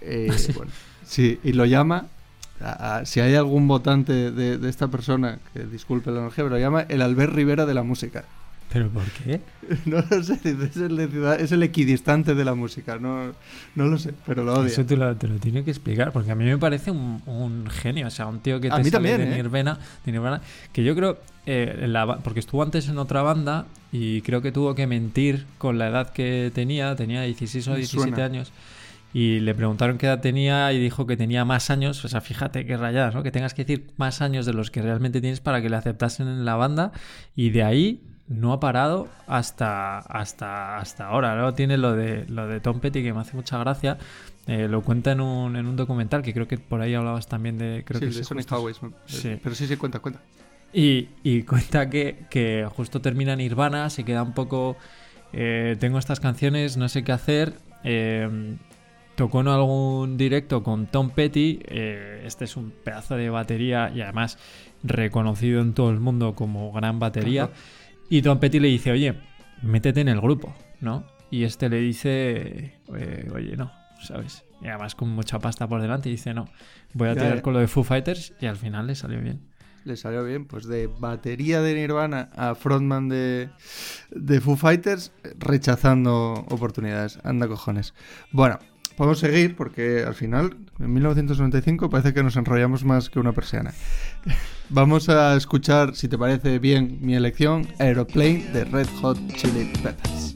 Eh, 0.00 0.30
bueno, 0.56 0.72
sí, 1.04 1.38
y 1.44 1.52
lo 1.52 1.64
llama. 1.66 2.06
a- 2.60 2.96
a- 2.98 3.06
si 3.06 3.20
hay 3.20 3.34
algún 3.34 3.68
votante 3.68 4.30
de, 4.32 4.58
de 4.58 4.68
esta 4.70 4.88
persona, 4.88 5.38
que 5.52 5.64
disculpe 5.66 6.10
la 6.10 6.20
energía, 6.20 6.44
pero 6.44 6.56
lo 6.56 6.58
llama 6.60 6.82
el 6.88 7.02
Albert 7.02 7.32
Rivera 7.34 7.66
de 7.66 7.74
la 7.74 7.82
música. 7.82 8.24
¿Pero 8.72 8.88
por 8.90 9.04
qué? 9.04 9.40
No 9.84 10.02
lo 10.08 10.22
sé, 10.22 10.34
es 10.44 10.76
el, 10.76 10.98
es 11.40 11.52
el 11.52 11.62
equidistante 11.62 12.34
de 12.34 12.44
la 12.44 12.54
música, 12.54 12.98
no, 12.98 13.32
no 13.74 13.86
lo 13.86 13.98
sé, 13.98 14.14
pero 14.24 14.44
lo 14.44 14.54
odia. 14.54 14.68
Eso 14.68 14.86
te 14.86 14.96
lo, 14.96 15.16
te 15.16 15.26
lo 15.26 15.36
tiene 15.38 15.64
que 15.64 15.70
explicar, 15.70 16.12
porque 16.12 16.30
a 16.30 16.34
mí 16.36 16.44
me 16.44 16.58
parece 16.58 16.90
un, 16.92 17.20
un 17.26 17.66
genio, 17.68 18.06
o 18.06 18.10
sea, 18.10 18.26
un 18.26 18.40
tío 18.40 18.60
que 18.60 18.68
te 18.68 18.74
A 18.74 18.78
mí 18.78 18.84
sale 18.84 18.92
también, 18.92 19.18
de 19.18 19.24
¿eh? 19.24 19.30
De 20.04 20.12
Nirvana, 20.12 20.40
que 20.72 20.84
yo 20.84 20.94
creo, 20.94 21.18
eh, 21.46 21.80
en 21.82 21.92
la 21.92 22.18
porque 22.18 22.40
estuvo 22.40 22.62
antes 22.62 22.88
en 22.88 22.98
otra 22.98 23.22
banda 23.22 23.66
y 23.90 24.22
creo 24.22 24.40
que 24.42 24.52
tuvo 24.52 24.74
que 24.74 24.86
mentir 24.86 25.46
con 25.58 25.78
la 25.78 25.88
edad 25.88 26.12
que 26.12 26.50
tenía, 26.54 26.94
tenía 26.96 27.22
16 27.22 27.66
o 27.68 27.70
Me 27.72 27.76
17 27.78 28.08
suena. 28.08 28.24
años, 28.24 28.52
y 29.12 29.40
le 29.40 29.54
preguntaron 29.54 29.98
qué 29.98 30.06
edad 30.06 30.20
tenía 30.20 30.72
y 30.72 30.78
dijo 30.78 31.06
que 31.06 31.16
tenía 31.16 31.44
más 31.44 31.70
años, 31.70 32.04
o 32.04 32.08
sea, 32.08 32.20
fíjate 32.20 32.66
qué 32.66 32.76
rayadas, 32.76 33.14
¿no? 33.14 33.22
Que 33.22 33.30
tengas 33.32 33.54
que 33.54 33.64
decir 33.64 33.88
más 33.96 34.22
años 34.22 34.46
de 34.46 34.52
los 34.52 34.70
que 34.70 34.82
realmente 34.82 35.20
tienes 35.20 35.40
para 35.40 35.60
que 35.62 35.70
le 35.70 35.76
aceptasen 35.76 36.28
en 36.28 36.44
la 36.44 36.54
banda, 36.56 36.92
y 37.34 37.50
de 37.50 37.64
ahí 37.64 38.00
no 38.28 38.52
ha 38.52 38.60
parado 38.60 39.08
hasta, 39.26 39.98
hasta, 39.98 40.78
hasta 40.78 41.06
ahora. 41.06 41.34
Luego 41.36 41.54
tiene 41.54 41.76
lo 41.78 41.94
de, 41.94 42.24
lo 42.28 42.46
de 42.48 42.60
Tom 42.60 42.80
Petty 42.80 43.02
que 43.02 43.12
me 43.12 43.20
hace 43.20 43.36
mucha 43.36 43.58
gracia. 43.58 43.98
Eh, 44.46 44.68
lo 44.68 44.82
cuenta 44.82 45.12
en 45.12 45.20
un, 45.20 45.56
en 45.56 45.66
un 45.66 45.76
documental 45.76 46.22
que 46.22 46.32
creo 46.32 46.46
que 46.46 46.58
por 46.58 46.80
ahí 46.80 46.94
hablabas 46.94 47.26
también 47.28 47.58
de. 47.58 47.82
Creo 47.84 48.00
Sí, 48.00 48.08
que 48.08 48.14
de 48.14 48.24
Sonic 48.24 48.50
Highways, 48.50 48.80
Sí. 49.06 49.38
Pero 49.42 49.54
sí, 49.54 49.66
sí, 49.66 49.76
cuenta, 49.76 49.98
cuenta. 49.98 50.20
Y, 50.72 51.08
y 51.22 51.42
cuenta 51.42 51.88
que, 51.88 52.26
que 52.30 52.66
justo 52.74 53.00
termina 53.00 53.34
Nirvana, 53.36 53.90
se 53.90 54.04
queda 54.04 54.22
un 54.22 54.34
poco. 54.34 54.76
eh, 55.32 55.76
tengo 55.80 55.98
estas 55.98 56.20
canciones, 56.20 56.76
no 56.76 56.88
sé 56.88 57.02
qué 57.04 57.12
hacer. 57.12 57.54
eh, 57.84 58.56
tocó 59.16 59.40
en 59.40 59.48
algún 59.48 60.16
directo 60.18 60.62
con 60.62 60.86
Tom 60.86 61.10
Petty. 61.10 61.60
eh, 61.66 62.22
este 62.26 62.44
es 62.44 62.56
un 62.56 62.70
pedazo 62.70 63.16
de 63.16 63.30
batería 63.30 63.90
y 63.94 64.02
además 64.02 64.38
reconocido 64.82 65.60
en 65.62 65.72
todo 65.72 65.90
el 65.90 66.00
mundo 66.00 66.34
como 66.34 66.70
gran 66.72 66.98
batería. 66.98 67.50
Y 68.08 68.22
Tom 68.22 68.38
Petty 68.38 68.60
le 68.60 68.68
dice, 68.68 68.90
oye, 68.92 69.14
métete 69.62 70.00
en 70.00 70.08
el 70.08 70.20
grupo, 70.20 70.54
¿no? 70.80 71.04
Y 71.30 71.44
este 71.44 71.68
le 71.68 71.78
dice, 71.80 72.74
eh, 72.96 73.30
oye, 73.34 73.56
no, 73.56 73.72
¿sabes? 74.00 74.44
Y 74.62 74.68
además 74.68 74.94
con 74.94 75.08
mucha 75.10 75.38
pasta 75.38 75.66
por 75.68 75.82
delante 75.82 76.08
y 76.08 76.12
dice, 76.12 76.32
no, 76.32 76.48
voy 76.94 77.08
a 77.08 77.14
Ya, 77.14 77.20
tirar 77.22 77.36
ya. 77.36 77.42
con 77.42 77.52
lo 77.52 77.58
de 77.60 77.66
Foo 77.66 77.82
Fighters 77.84 78.32
y 78.40 78.46
al 78.46 78.56
final 78.56 78.86
le 78.86 78.94
salió 78.94 79.20
bien. 79.20 79.40
Le 79.84 79.96
salió 79.96 80.24
bien, 80.24 80.46
pues 80.46 80.66
de 80.66 80.88
batería 80.88 81.60
de 81.60 81.74
Nirvana 81.74 82.30
a 82.34 82.54
frontman 82.56 83.08
de, 83.08 83.50
de 84.10 84.40
Foo 84.40 84.56
Fighters, 84.56 85.12
rechazando 85.38 86.44
oportunidades. 86.48 87.18
Anda 87.22 87.46
cojones. 87.46 87.94
Bueno, 88.32 88.58
podemos 88.96 89.18
seguir 89.18 89.56
porque 89.56 90.04
al 90.06 90.14
final, 90.14 90.56
en 90.78 90.92
1995, 90.92 91.90
parece 91.90 92.14
que 92.14 92.22
nos 92.22 92.36
enrollamos 92.36 92.84
más 92.84 93.10
que 93.10 93.18
una 93.18 93.32
persiana. 93.32 93.72
Vamos 94.68 95.08
a 95.08 95.36
escuchar, 95.36 95.94
si 95.94 96.08
te 96.08 96.18
parece 96.18 96.58
bien 96.58 96.98
mi 97.00 97.14
elección, 97.14 97.68
Aeroplane 97.78 98.44
de 98.52 98.64
Red 98.64 98.88
Hot 99.00 99.18
Chili 99.34 99.72
Peppers. 99.82 100.34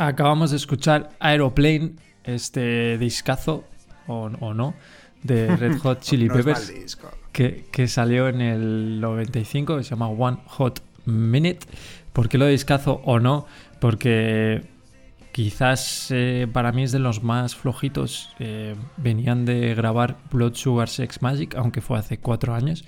Acabamos 0.00 0.50
de 0.50 0.56
escuchar 0.56 1.10
Aeroplane, 1.20 1.92
este 2.24 2.96
discazo, 2.96 3.64
o, 4.06 4.30
o 4.40 4.54
no, 4.54 4.74
de 5.22 5.54
Red 5.54 5.76
Hot 5.80 6.00
Chili 6.00 6.30
Peppers, 6.30 6.72
que, 7.32 7.66
que 7.70 7.86
salió 7.86 8.26
en 8.28 8.40
el 8.40 8.98
95, 9.02 9.76
que 9.76 9.84
se 9.84 9.90
llama 9.90 10.08
One 10.08 10.38
Hot 10.46 10.82
Minute. 11.04 11.66
¿Por 12.14 12.30
qué 12.30 12.38
lo 12.38 12.46
discazo 12.46 13.02
o 13.04 13.20
no? 13.20 13.44
Porque 13.78 14.62
quizás 15.32 16.06
eh, 16.08 16.48
para 16.50 16.72
mí 16.72 16.84
es 16.84 16.92
de 16.92 16.98
los 16.98 17.22
más 17.22 17.54
flojitos. 17.54 18.34
Eh, 18.38 18.76
venían 18.96 19.44
de 19.44 19.74
grabar 19.74 20.16
Blood 20.32 20.54
Sugar 20.54 20.88
Sex 20.88 21.20
Magic, 21.20 21.54
aunque 21.56 21.82
fue 21.82 21.98
hace 21.98 22.16
cuatro 22.16 22.54
años. 22.54 22.86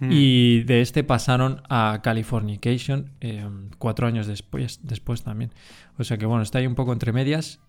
Mm. 0.00 0.08
Y 0.10 0.62
de 0.64 0.80
este 0.80 1.04
pasaron 1.04 1.62
a 1.68 2.00
Californication 2.02 3.10
eh, 3.20 3.46
cuatro 3.78 4.06
años 4.06 4.26
después, 4.26 4.80
después 4.82 5.22
también. 5.22 5.52
O 5.98 6.04
sea 6.04 6.18
que 6.18 6.26
bueno, 6.26 6.42
está 6.42 6.58
ahí 6.58 6.66
un 6.66 6.74
poco 6.74 6.92
entre 6.92 7.12
medias. 7.12 7.60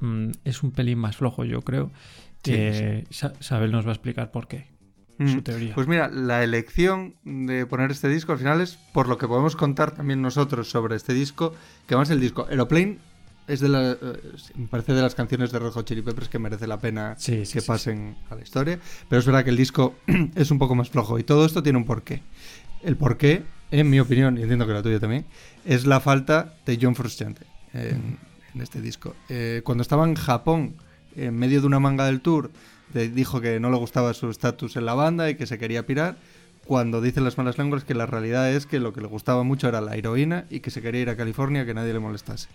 Mm, 0.00 0.30
es 0.44 0.62
un 0.62 0.70
pelín 0.72 0.98
más 0.98 1.16
flojo, 1.16 1.44
yo 1.44 1.62
creo. 1.62 1.90
Sí, 2.42 2.52
Eh, 2.54 3.04
Sabel 3.10 3.72
nos 3.72 3.84
va 3.86 3.90
a 3.90 3.94
explicar 3.94 4.30
por 4.30 4.48
qué. 4.48 4.68
Mm, 5.18 5.28
Su 5.28 5.42
teoría. 5.42 5.74
Pues 5.74 5.86
mira, 5.86 6.08
la 6.08 6.42
elección 6.42 7.14
de 7.24 7.66
poner 7.66 7.90
este 7.90 8.08
disco 8.08 8.32
al 8.32 8.38
final 8.38 8.60
es 8.62 8.76
por 8.94 9.06
lo 9.08 9.18
que 9.18 9.28
podemos 9.28 9.54
contar 9.56 9.90
también 9.90 10.22
nosotros 10.22 10.70
sobre 10.70 10.96
este 10.96 11.12
disco, 11.12 11.54
que 11.86 11.94
además 11.94 12.10
el 12.10 12.20
disco 12.20 12.46
Aeroplane 12.48 12.98
es 13.50 13.60
de 13.60 13.68
la, 13.68 13.92
eh, 13.92 13.96
me 14.54 14.66
parece 14.68 14.92
de 14.92 15.02
las 15.02 15.14
canciones 15.14 15.50
de 15.50 15.58
Red 15.58 15.70
Hot 15.70 15.86
Chili 15.86 16.02
Peppers 16.02 16.28
que 16.28 16.38
merece 16.38 16.66
la 16.66 16.78
pena 16.78 17.14
Sí, 17.18 17.44
sí, 17.44 17.54
que 17.54 17.60
sí, 17.60 17.66
pasen 17.66 18.16
a 18.30 18.34
la 18.34 18.42
historia, 18.42 18.78
pero 19.08 19.20
es 19.20 19.26
verdad 19.26 19.44
que 19.44 19.50
el 19.50 19.56
disco 19.56 19.96
es 20.34 20.50
un 20.50 20.58
poco 20.58 20.74
más 20.74 20.90
flojo 20.90 21.18
y 21.18 21.24
todo 21.24 21.44
esto 21.44 21.62
tiene 21.62 21.78
un 21.78 21.84
porqué. 21.84 22.22
El 22.82 22.96
porqué, 22.96 23.42
en 23.70 23.90
mi 23.90 24.00
opinión, 24.00 24.38
y 24.38 24.42
entiendo 24.42 24.66
que 24.66 24.72
la 24.72 24.82
tuya 24.82 25.00
también, 25.00 25.26
es 25.64 25.84
la 25.84 26.00
falta 26.00 26.54
de 26.64 26.78
John 26.80 26.94
Frusciante 26.94 27.44
en, 27.74 28.18
en 28.54 28.60
este 28.60 28.80
disco. 28.80 29.14
Eh, 29.28 29.62
cuando 29.64 29.82
estaba 29.82 30.04
en 30.04 30.14
Japón, 30.14 30.76
en 31.16 31.36
medio 31.36 31.60
de 31.60 31.66
una 31.66 31.80
manga 31.80 32.06
del 32.06 32.20
tour, 32.20 32.50
dijo 32.92 33.40
que 33.40 33.60
no 33.60 33.70
le 33.70 33.76
gustaba 33.76 34.14
su 34.14 34.30
estatus 34.30 34.76
en 34.76 34.86
la 34.86 34.94
banda 34.94 35.30
y 35.30 35.36
que 35.36 35.46
se 35.46 35.58
quería 35.58 35.86
pirar. 35.86 36.16
Cuando 36.66 37.00
dicen 37.00 37.24
las 37.24 37.36
malas 37.36 37.58
lenguas 37.58 37.84
que 37.84 37.94
la 37.94 38.06
realidad 38.06 38.52
es 38.52 38.66
que 38.66 38.78
lo 38.78 38.92
que 38.92 39.00
le 39.00 39.08
gustaba 39.08 39.42
mucho 39.42 39.68
era 39.68 39.80
la 39.80 39.96
heroína 39.96 40.46
y 40.50 40.60
que 40.60 40.70
se 40.70 40.82
quería 40.82 41.00
ir 41.02 41.10
a 41.10 41.16
California 41.16 41.66
que 41.66 41.74
nadie 41.74 41.92
le 41.92 41.98
molestase. 41.98 42.48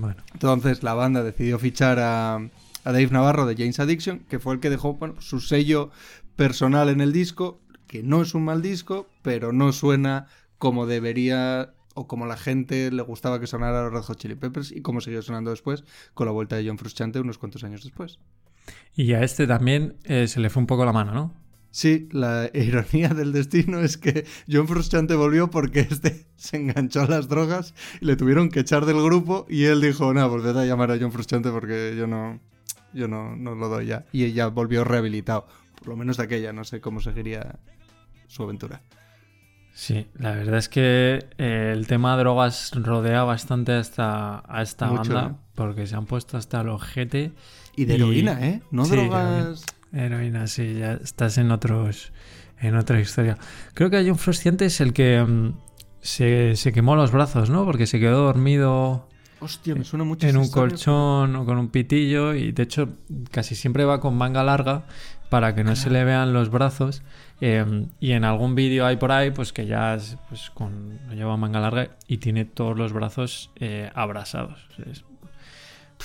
Bueno, 0.00 0.22
Entonces 0.32 0.82
la 0.82 0.94
banda 0.94 1.22
decidió 1.22 1.58
fichar 1.58 1.98
a, 1.98 2.36
a 2.36 2.92
Dave 2.92 3.08
Navarro 3.10 3.46
de 3.46 3.56
James 3.56 3.78
Addiction, 3.80 4.20
que 4.28 4.38
fue 4.38 4.54
el 4.54 4.60
que 4.60 4.70
dejó 4.70 4.94
bueno, 4.94 5.20
su 5.20 5.40
sello 5.40 5.90
personal 6.36 6.88
en 6.88 7.00
el 7.00 7.12
disco, 7.12 7.60
que 7.86 8.02
no 8.02 8.22
es 8.22 8.34
un 8.34 8.44
mal 8.44 8.62
disco, 8.62 9.06
pero 9.22 9.52
no 9.52 9.72
suena 9.72 10.26
como 10.58 10.86
debería 10.86 11.74
o 11.94 12.06
como 12.06 12.26
la 12.26 12.36
gente 12.36 12.90
le 12.90 13.02
gustaba 13.02 13.40
que 13.40 13.46
sonara 13.46 13.80
a 13.80 13.82
los 13.84 13.92
Red 13.92 14.02
Hot 14.02 14.18
Chili 14.18 14.34
Peppers 14.34 14.72
y 14.72 14.80
como 14.80 15.00
siguió 15.00 15.22
sonando 15.22 15.50
después 15.50 15.84
con 16.14 16.26
la 16.26 16.32
vuelta 16.32 16.56
de 16.56 16.66
John 16.66 16.78
Frusciante 16.78 17.20
unos 17.20 17.38
cuantos 17.38 17.64
años 17.64 17.82
después. 17.82 18.18
y 18.94 19.12
a 19.12 19.22
este 19.22 19.46
también 19.46 19.96
eh, 20.04 20.28
se 20.28 20.40
le 20.40 20.50
fue 20.50 20.60
un 20.60 20.66
poco 20.66 20.84
la 20.84 20.92
mano, 20.92 21.12
¿no? 21.12 21.34
Sí, 21.74 22.06
la 22.12 22.50
ironía 22.52 23.08
del 23.08 23.32
destino 23.32 23.80
es 23.80 23.96
que 23.96 24.26
John 24.46 24.68
Frusciante 24.68 25.14
volvió 25.14 25.48
porque 25.50 25.80
este 25.80 26.26
se 26.36 26.58
enganchó 26.58 27.00
a 27.00 27.06
las 27.06 27.28
drogas 27.28 27.74
y 28.00 28.04
le 28.04 28.14
tuvieron 28.16 28.50
que 28.50 28.60
echar 28.60 28.84
del 28.84 29.02
grupo 29.02 29.46
y 29.48 29.64
él 29.64 29.80
dijo, 29.80 30.12
no, 30.12 30.28
volved 30.28 30.54
a 30.56 30.66
llamar 30.66 30.90
a 30.90 30.98
John 31.00 31.12
Frusciante 31.12 31.50
porque 31.50 31.94
yo 31.96 32.06
no, 32.06 32.38
yo 32.92 33.08
no, 33.08 33.34
no 33.36 33.54
lo 33.54 33.68
doy 33.70 33.86
ya. 33.86 34.04
Y 34.12 34.24
ella 34.24 34.48
volvió 34.48 34.84
rehabilitado, 34.84 35.46
por 35.78 35.88
lo 35.88 35.96
menos 35.96 36.18
de 36.18 36.24
aquella, 36.24 36.52
no 36.52 36.62
sé 36.64 36.82
cómo 36.82 37.00
seguiría 37.00 37.58
su 38.28 38.42
aventura. 38.42 38.82
Sí, 39.74 40.06
la 40.18 40.32
verdad 40.32 40.58
es 40.58 40.68
que 40.68 41.24
eh, 41.38 41.70
el 41.74 41.86
tema 41.86 42.14
drogas 42.18 42.72
rodea 42.74 43.24
bastante 43.24 43.72
a 43.72 43.80
esta, 43.80 44.42
a 44.46 44.60
esta 44.60 44.88
Mucho, 44.88 45.14
banda 45.14 45.30
¿eh? 45.30 45.40
porque 45.54 45.86
se 45.86 45.96
han 45.96 46.04
puesto 46.04 46.36
hasta 46.36 46.60
el 46.60 46.68
ojete. 46.68 47.32
Y 47.74 47.86
de 47.86 47.94
Y- 47.94 47.96
heroína, 47.96 48.46
¿eh? 48.46 48.60
No 48.70 48.84
Sí, 48.84 48.90
drogas... 48.90 49.64
Heroína, 49.92 50.46
sí, 50.46 50.74
ya 50.78 50.94
estás 50.94 51.38
en 51.38 51.50
otros 51.50 52.12
en 52.60 52.76
otra 52.76 53.00
historia. 53.00 53.36
Creo 53.74 53.90
que 53.90 54.04
John 54.06 54.18
Frusciante 54.18 54.66
es 54.66 54.80
el 54.80 54.92
que 54.92 55.22
mm, 55.22 55.52
se, 56.00 56.54
se 56.56 56.72
quemó 56.72 56.94
los 56.96 57.10
brazos, 57.10 57.50
¿no? 57.50 57.64
Porque 57.64 57.86
se 57.86 57.98
quedó 58.00 58.24
dormido 58.24 59.08
Hostia, 59.40 59.74
me 59.74 59.84
suena 59.84 60.04
mucho 60.04 60.28
en 60.28 60.36
un 60.36 60.44
historia. 60.44 60.68
colchón 60.70 61.34
o 61.36 61.44
con 61.44 61.58
un 61.58 61.68
pitillo 61.70 62.32
y 62.34 62.52
de 62.52 62.62
hecho 62.62 62.88
casi 63.32 63.56
siempre 63.56 63.84
va 63.84 63.98
con 64.00 64.16
manga 64.16 64.44
larga 64.44 64.84
para 65.30 65.54
que 65.54 65.64
no 65.64 65.74
se 65.74 65.90
le 65.90 66.04
vean 66.04 66.32
los 66.32 66.50
brazos. 66.50 67.02
eh, 67.40 67.86
y 67.98 68.12
en 68.12 68.24
algún 68.24 68.54
vídeo 68.54 68.86
hay 68.86 68.96
por 68.98 69.10
ahí, 69.10 69.30
pues 69.32 69.52
que 69.52 69.66
ya 69.66 69.94
es, 69.94 70.16
pues, 70.28 70.50
con, 70.50 71.00
lleva 71.10 71.36
manga 71.36 71.58
larga 71.58 71.96
y 72.06 72.18
tiene 72.18 72.44
todos 72.44 72.78
los 72.78 72.92
brazos 72.92 73.50
eh, 73.56 73.90
abrasados. 73.94 74.68
Es- 74.90 75.04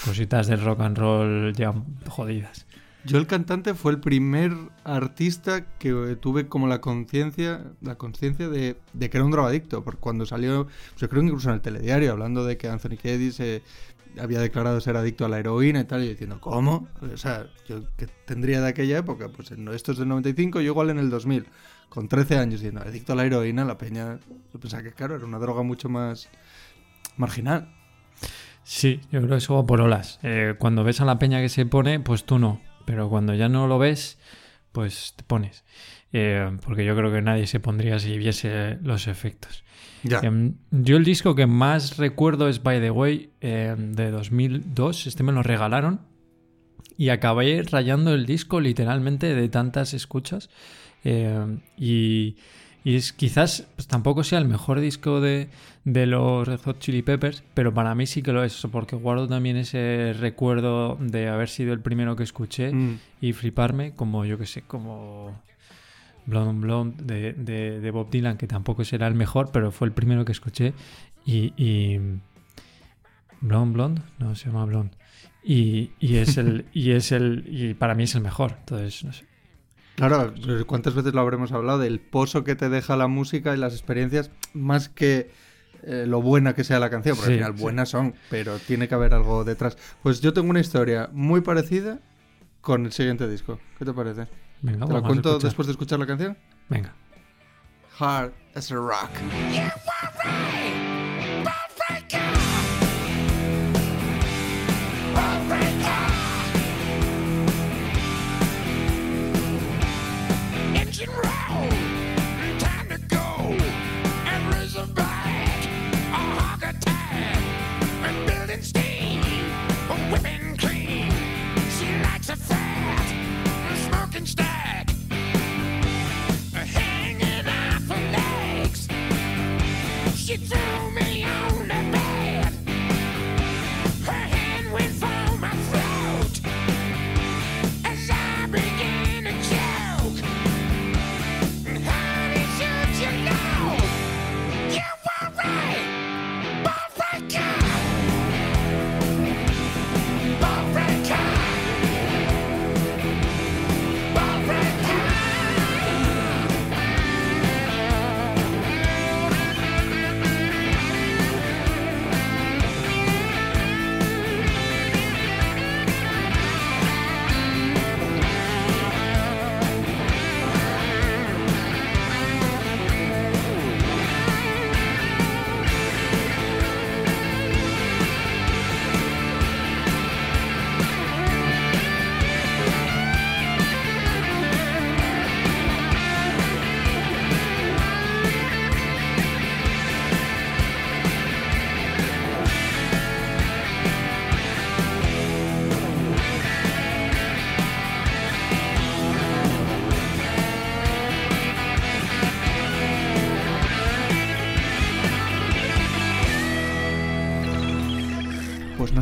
cositas 0.06 0.46
del 0.48 0.62
rock 0.62 0.82
and 0.82 0.98
roll 0.98 1.54
ya 1.54 1.74
jodidas. 2.08 2.67
Yo 3.08 3.18
el 3.20 3.26
cantante 3.26 3.74
fue 3.74 3.94
el 3.94 4.02
primer 4.02 4.52
artista 4.84 5.66
que 5.80 6.18
tuve 6.20 6.50
como 6.50 6.68
la 6.68 6.82
conciencia, 6.82 7.64
la 7.80 7.96
conciencia 7.96 8.50
de, 8.50 8.76
que 9.00 9.10
era 9.14 9.24
un 9.24 9.32
drogadicto, 9.32 9.82
porque 9.82 10.02
cuando 10.02 10.26
salió, 10.26 10.68
yo 10.98 11.08
creo 11.08 11.22
que 11.22 11.28
incluso 11.28 11.48
en 11.48 11.56
el 11.56 11.62
telediario, 11.62 12.12
hablando 12.12 12.44
de 12.44 12.58
que 12.58 12.68
Anthony 12.68 12.98
Kiedis 13.02 13.40
eh, 13.40 13.64
había 14.20 14.42
declarado 14.42 14.82
ser 14.82 14.98
adicto 14.98 15.24
a 15.24 15.30
la 15.30 15.40
heroína 15.40 15.80
y 15.80 15.84
tal, 15.86 16.04
y 16.04 16.10
diciendo, 16.10 16.42
¿cómo? 16.42 16.90
O 17.02 17.16
sea, 17.16 17.48
yo 17.70 17.82
que 17.96 18.08
tendría 18.26 18.60
de 18.60 18.68
aquella 18.68 18.98
época, 18.98 19.30
pues 19.30 19.52
esto 19.52 19.94
es 19.94 19.98
del 19.98 20.10
95, 20.10 20.60
yo 20.60 20.72
igual 20.72 20.90
en 20.90 21.00
el 21.00 21.10
2000, 21.10 21.46
con 21.88 22.10
13 22.10 22.40
años, 22.40 22.60
diciendo, 22.60 22.82
adicto 22.82 23.14
a 23.14 23.16
la 23.16 23.26
heroína, 23.26 23.64
la 23.64 23.78
peña, 23.78 24.20
yo 24.54 24.60
pensaba 24.60 24.84
que 24.84 24.92
claro, 24.92 25.16
era 25.16 25.26
una 25.26 25.40
droga 25.40 25.64
mucho 25.64 25.88
más 25.88 26.28
marginal. 27.16 27.74
Sí, 28.64 29.00
yo 29.14 29.22
creo 29.22 29.30
que 29.30 29.38
eso 29.38 29.56
va 29.56 29.66
por 29.66 29.80
olas. 29.80 30.20
Eh, 30.24 30.56
cuando 30.60 30.84
ves 30.84 31.00
a 31.00 31.06
la 31.06 31.18
peña 31.18 31.40
que 31.40 31.48
se 31.48 31.66
pone, 31.66 32.02
pues 32.02 32.26
tú 32.26 32.38
no. 32.38 32.60
Pero 32.88 33.10
cuando 33.10 33.34
ya 33.34 33.50
no 33.50 33.68
lo 33.68 33.78
ves, 33.78 34.18
pues 34.72 35.14
te 35.18 35.24
pones. 35.26 35.66
Eh, 36.14 36.50
porque 36.64 36.86
yo 36.86 36.96
creo 36.96 37.12
que 37.12 37.22
nadie 37.22 37.46
se 37.46 37.60
pondría 37.60 38.00
si 38.00 38.18
viese 38.18 38.78
los 38.82 39.08
efectos. 39.10 39.66
Ya. 40.04 40.22
Em, 40.24 40.54
yo 40.72 40.96
el 40.96 41.04
disco 41.04 41.36
que 41.36 41.48
más 41.48 41.98
recuerdo 41.98 42.48
es 42.48 42.64
By 42.64 42.80
the 42.80 42.90
Way 42.90 43.32
em, 43.42 43.92
de 43.92 44.10
2002. 44.10 45.06
Este 45.06 45.22
me 45.22 45.34
lo 45.34 45.44
regalaron. 45.44 46.00
Y 46.96 47.10
acabé 47.10 47.62
rayando 47.62 48.14
el 48.14 48.26
disco 48.26 48.62
literalmente 48.62 49.36
de 49.36 49.50
tantas 49.50 49.94
escuchas. 49.94 50.50
Em, 51.04 51.60
y, 51.78 52.38
y 52.84 52.96
es 52.96 53.12
quizás 53.14 53.68
pues, 53.76 53.88
tampoco 53.88 54.24
sea 54.24 54.40
el 54.40 54.46
mejor 54.48 54.80
disco 54.80 55.20
de, 55.22 55.50
de 55.84 56.06
los 56.06 56.48
Red 56.48 56.60
Hot 56.62 56.80
Chili 56.80 57.02
Peppers, 57.02 57.44
pero 57.54 57.74
para 57.74 57.94
mí 57.96 58.06
sí 58.08 58.22
que 58.22 58.32
lo 58.32 58.44
es, 58.44 58.66
porque 58.72 58.96
guardo 58.96 59.28
también 59.28 59.58
ese 59.58 60.14
recuerdo 60.20 60.98
de 61.02 61.28
haber 61.28 61.50
sido 61.50 61.74
el 61.74 61.80
primero 61.82 62.16
que 62.16 62.24
escuché 62.24 62.72
Mm. 62.74 63.00
y 63.22 63.34
fliparme, 63.34 63.92
como 63.96 64.24
yo 64.26 64.38
que 64.38 64.46
sé, 64.46 64.62
como 64.62 65.42
Blonde 66.26 66.62
Blonde 66.66 67.04
de, 67.04 67.34
de- 67.34 67.80
de 67.80 67.92
Bob 67.92 68.10
Dylan, 68.10 68.38
que 68.38 68.48
tampoco 68.48 68.84
será 68.84 69.08
el 69.08 69.16
mejor, 69.16 69.50
pero 69.52 69.72
fue 69.72 69.88
el 69.88 69.94
primero 69.94 70.24
que 70.26 70.32
escuché. 70.34 70.74
Y. 71.26 71.54
y 71.58 72.00
Blonde 73.42 73.74
Blonde, 73.74 74.02
no 74.20 74.36
se 74.36 74.48
llama 74.48 74.66
Blonde. 74.66 74.92
Y, 75.44 75.92
y 76.00 76.18
es 76.18 76.38
el. 76.38 76.66
y 76.74 76.92
es 76.92 77.12
el. 77.12 77.46
Y 77.48 77.74
para 77.76 77.96
mí 77.96 78.04
es 78.04 78.16
el 78.16 78.22
mejor. 78.22 78.56
Entonces, 78.60 79.04
no 79.06 79.14
sé. 79.14 79.26
Claro, 79.98 80.32
¿cuántas 80.68 80.94
veces 80.94 81.14
lo 81.16 81.22
habremos 81.22 81.52
hablado? 81.52 81.80
Del 81.80 82.00
pozo 82.00 82.44
que 82.44 82.56
te 82.56 82.70
deja 82.70 82.96
la 82.96 83.08
música 83.08 83.56
y 83.56 83.58
las 83.58 83.74
experiencias, 83.74 84.30
más 84.54 84.90
que 84.90 85.32
eh, 85.82 86.06
lo 86.08 86.22
buena 86.22 86.54
que 86.54 86.64
sea 86.64 86.80
la 86.80 86.92
canción, 86.92 87.16
porque 87.18 87.34
Sí, 87.34 87.40
al 87.40 87.46
final 87.46 87.58
sí. 87.58 87.62
buenas 87.64 87.90
son, 87.90 88.14
pero 88.30 88.60
tiene 88.60 88.88
que 88.88 88.94
haber 88.94 89.16
algo 89.16 89.44
detrás. 89.44 89.76
Pues 90.04 90.22
yo 90.22 90.34
tengo 90.34 90.52
una 90.52 90.60
historia 90.60 91.10
muy 91.14 91.42
parecida 91.42 92.00
con 92.62 92.86
el 92.86 92.92
siguiente 92.92 93.28
disco. 93.28 93.60
¿Qué 93.80 93.86
te 93.86 93.94
parece? 93.94 94.28
Venga, 94.62 94.86
¿Te 94.86 94.98
a 94.98 95.02
cuento 95.02 95.40
después 95.40 95.66
de 95.66 95.72
escuchar 95.72 95.98
la 95.98 96.06
canción? 96.06 96.38
Venga. 96.70 96.94
Hard 98.00 98.34
as 98.54 98.72
a 98.72 98.76
rock. 98.76 99.10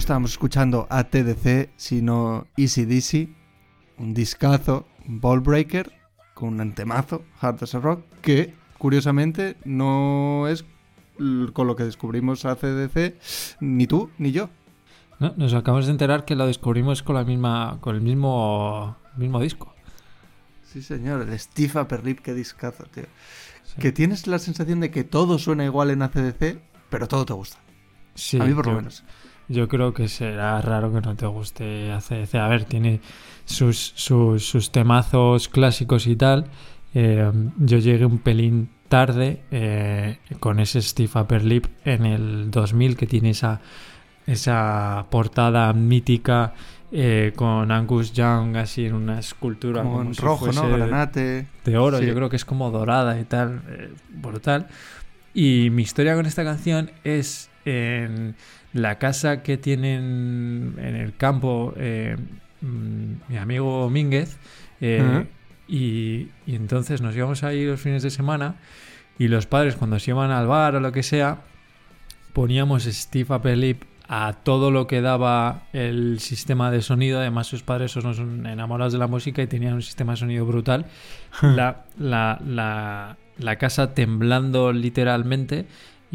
Estábamos 0.06 0.34
escuchando 0.34 0.86
ATDC, 0.92 1.72
sino 1.78 2.46
Easy 2.58 2.86
Dizzy, 2.86 3.36
un 3.98 4.14
discazo, 4.14 4.88
un 5.08 5.20
ball 5.20 5.40
breaker, 5.40 5.92
con 6.36 6.50
un 6.50 6.62
antemazo, 6.62 7.24
Hard 7.42 7.64
as 7.64 7.74
a 7.74 7.80
Rock, 7.80 8.04
que 8.22 8.54
curiosamente 8.78 9.58
no 9.66 10.48
es 10.48 10.64
con 11.54 11.66
lo 11.66 11.76
que 11.76 11.86
descubrimos 11.86 12.46
ACDC, 12.46 13.16
ni 13.62 13.88
tú 13.88 14.12
ni 14.20 14.32
yo. 14.32 14.52
No, 15.20 15.34
nos 15.38 15.56
acabamos 15.56 15.88
de 15.88 15.94
enterar 15.94 16.24
que 16.24 16.36
lo 16.36 16.46
descubrimos 16.46 17.02
con 17.02 17.16
la 17.16 17.24
misma. 17.24 17.80
con 17.82 17.96
el 17.96 18.02
mismo. 18.02 18.96
mismo 19.18 19.40
disco. 19.40 19.74
Sí, 20.62 20.84
señor, 20.84 21.28
el 21.28 21.40
Steve 21.40 21.82
Upper 21.82 22.06
Lip, 22.06 22.20
qué 22.20 22.36
discazo, 22.36 22.84
tío. 22.94 23.06
Que 23.80 23.92
tienes 23.92 24.28
la 24.28 24.38
sensación 24.38 24.82
de 24.82 24.92
que 24.92 25.04
todo 25.04 25.40
suena 25.40 25.66
igual 25.66 25.90
en 25.90 26.04
ACDC, 26.04 26.60
pero 26.92 27.08
todo 27.08 27.26
te 27.26 27.34
gusta. 27.34 27.58
Sí, 28.14 28.40
a 28.40 28.44
mí 28.44 28.54
por 28.54 28.68
lo 28.68 28.76
menos. 28.76 29.04
Yo 29.48 29.68
creo 29.68 29.94
que 29.94 30.08
será 30.08 30.60
raro 30.62 30.92
que 30.94 31.02
no 31.02 31.16
te 31.16 31.26
guste 31.28 31.92
ACDC. 31.92 32.36
A 32.36 32.48
ver, 32.48 32.64
tiene 32.66 33.00
sus, 33.46 33.94
sus, 33.96 34.46
sus 34.48 34.72
temazos 34.72 35.48
clásicos 35.50 36.08
y 36.08 36.16
tal. 36.16 36.46
Eh, 36.94 37.32
yo 37.58 37.78
llegué 37.78 38.06
un 38.06 38.20
pelín 38.20 38.70
tarde 38.88 39.42
eh, 39.52 40.18
con 40.40 40.60
ese 40.60 40.82
Steve 40.82 41.10
Upper 41.16 41.44
Lip 41.44 41.66
en 41.84 42.06
el 42.06 42.52
2000 42.52 42.96
que 42.96 43.06
tiene 43.06 43.32
esa, 43.32 43.60
esa 44.26 45.06
portada 45.10 45.72
mítica 45.74 46.54
eh, 46.92 47.34
con 47.36 47.72
Angus 47.72 48.14
Young 48.14 48.56
así 48.58 48.86
en 48.86 48.94
una 48.94 49.20
escultura 49.20 49.82
Como 49.84 49.98
como 49.98 50.08
en 50.10 50.16
si 50.16 50.22
rojo, 50.22 50.52
¿no? 50.52 50.70
Granate. 50.70 51.48
de 51.66 51.78
oro, 51.78 52.00
Sí. 52.00 52.06
yo 52.06 52.16
creo 52.16 52.30
que 52.30 52.36
es 52.38 52.46
como 52.46 52.72
dorada 52.72 53.20
y 53.20 53.26
tal, 53.26 53.62
brutal. 54.10 54.68
Y 55.34 55.70
mi 55.72 55.82
historia 55.84 56.16
con 56.16 56.26
esta 56.26 56.44
canción 56.44 56.92
es 57.04 57.50
en 57.66 58.36
la 58.76 59.00
casa 59.00 59.42
que 59.42 59.58
tienen 59.58 60.76
en 60.78 60.96
el 60.98 61.16
campo 61.16 61.74
eh, 61.78 62.18
mm, 62.60 63.14
mi 63.30 63.38
amigo 63.38 63.90
Mínguez. 63.90 64.38
eh, 64.82 65.26
y, 65.68 66.28
y 66.46 66.56
entonces 66.56 67.02
nos 67.02 67.16
íbamos 67.16 67.44
ahí 67.44 67.66
los 67.66 67.80
fines 67.80 68.04
de 68.04 68.10
semana 68.12 68.56
y 69.18 69.30
los 69.30 69.48
padres 69.48 69.76
cuando 69.78 69.98
se 69.98 70.12
iban 70.12 70.30
al 70.30 70.46
bar 70.46 70.76
o 70.76 70.80
lo 70.82 70.92
que 70.92 71.04
sea 71.04 71.40
poníamos 72.34 72.84
Steve 72.84 73.56
Lip 73.56 73.84
a 74.10 74.34
todo 74.44 74.70
lo 74.72 74.88
que 74.88 75.00
daba 75.00 75.64
el 75.72 76.20
sistema 76.20 76.70
de 76.70 76.82
sonido. 76.82 77.20
Además, 77.20 77.48
sus 77.48 77.64
padres 77.64 77.92
son 77.94 78.46
enamorados 78.46 78.92
de 78.94 79.00
la 79.00 79.08
música 79.08 79.42
y 79.42 79.48
tenían 79.48 79.74
un 79.74 79.82
sistema 79.82 80.12
de 80.14 80.18
sonido 80.18 80.46
brutal. 80.46 80.86
la, 81.42 81.86
la, 81.98 82.40
la, 82.46 83.18
la 83.40 83.56
casa 83.56 83.94
temblando 83.94 84.74
literalmente 84.74 85.66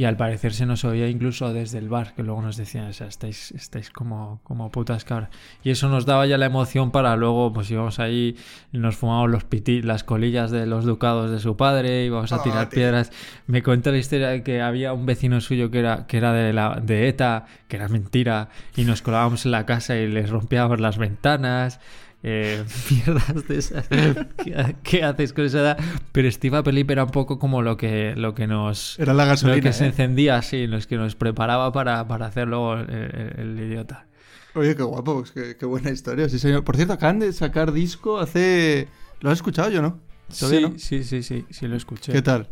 y 0.01 0.07
al 0.07 0.17
parecer 0.17 0.55
se 0.55 0.65
nos 0.65 0.83
oía 0.87 1.09
incluso 1.09 1.53
desde 1.53 1.77
el 1.77 1.91
bar, 1.91 2.15
que 2.15 2.23
luego 2.23 2.41
nos 2.41 2.57
decían, 2.57 2.87
o 2.87 2.93
sea, 2.95 3.07
estáis, 3.07 3.51
estáis 3.51 3.91
como, 3.91 4.41
como 4.45 4.71
putas 4.71 5.05
cabras. 5.05 5.29
Y 5.63 5.69
eso 5.69 5.91
nos 5.91 6.07
daba 6.07 6.25
ya 6.25 6.39
la 6.39 6.47
emoción 6.47 6.91
para 6.91 7.15
luego, 7.17 7.53
pues 7.53 7.71
íbamos 7.71 7.99
ahí, 7.99 8.35
nos 8.73 8.97
fumábamos 8.97 9.31
los 9.31 9.45
piti, 9.45 9.83
las 9.83 10.03
colillas 10.03 10.51
de 10.51 10.65
los 10.65 10.87
ducados 10.87 11.31
de 11.31 11.39
su 11.39 11.55
padre, 11.55 12.07
íbamos 12.07 12.33
a 12.33 12.37
Ah, 12.37 12.43
tirar 12.43 12.71
piedras. 12.71 13.13
Me 13.47 13.63
cuenta 13.63 13.91
la 13.91 13.99
historia 13.99 14.29
de 14.29 14.43
que 14.43 14.63
había 14.63 14.95
un 14.95 15.05
vecino 15.05 15.39
suyo 15.43 15.71
que 15.71 15.81
era, 15.81 16.07
que 16.07 16.17
era 16.17 16.33
de, 16.33 16.55
la, 16.55 16.81
de 16.83 17.07
ETA, 17.07 17.45
que 17.69 17.77
era 17.77 17.89
mentira, 17.89 18.49
y 18.77 18.85
nos 18.85 19.03
colábamos 19.03 19.45
en 19.45 19.53
la 19.53 19.67
casa 19.67 19.97
y 19.99 20.09
les 20.09 20.31
rompíamos 20.31 20.81
las 20.81 20.97
ventanas. 20.97 21.79
Eh, 22.23 22.63
mierdas 22.91 23.49
de 23.49 23.59
esas. 23.59 23.89
¿Qué, 23.89 24.77
qué 24.83 25.05
haces 25.05 25.33
con 25.33 25.45
esa 25.47 25.61
edad? 25.61 25.79
Pero 26.13 26.31
Steve 26.31 26.63
Pelip 26.63 26.91
era 26.91 27.05
un 27.05 27.11
poco 27.11 27.39
como 27.39 27.63
lo 27.63 27.77
que, 27.77 28.15
lo 28.17 28.35
que 28.35 28.47
nos. 28.47 28.99
Era 28.99 29.15
la 29.15 29.25
Lo 29.25 29.31
gasolina. 29.31 29.61
que 29.61 29.73
se 29.73 29.85
¿eh? 29.85 29.89
encendía 29.89 30.37
así, 30.37 30.67
los 30.67 30.87
que 30.87 30.97
nos 30.97 31.15
preparaba 31.15 31.73
para, 31.73 32.07
para 32.07 32.27
hacer 32.27 32.47
luego 32.49 32.75
el, 32.75 32.91
el- 32.91 33.35
el 33.39 33.61
idiota. 33.61 34.07
Oye, 34.55 34.75
qué 34.77 34.83
guapo, 34.83 35.21
pues, 35.21 35.31
qué, 35.31 35.57
qué 35.57 35.65
buena 35.65 35.91
historia, 35.91 36.29
sí 36.29 36.39
señor. 36.39 36.65
Por 36.65 36.77
cierto, 36.77 36.93
acaban 36.93 37.21
de 37.21 37.33
sacar 37.33 37.73
disco 37.73 38.19
hace... 38.19 38.89
¿Lo 39.21 39.31
has 39.31 39.39
escuchado 39.39 39.71
yo, 39.71 39.81
no? 39.81 40.01
Sí, 40.29 40.61
no. 40.61 40.75
sí, 40.77 41.05
sí, 41.05 41.23
sí, 41.23 41.47
sí, 41.51 41.69
lo 41.69 41.77
escuché. 41.77 42.13
¿Qué 42.13 42.21
tal? 42.23 42.49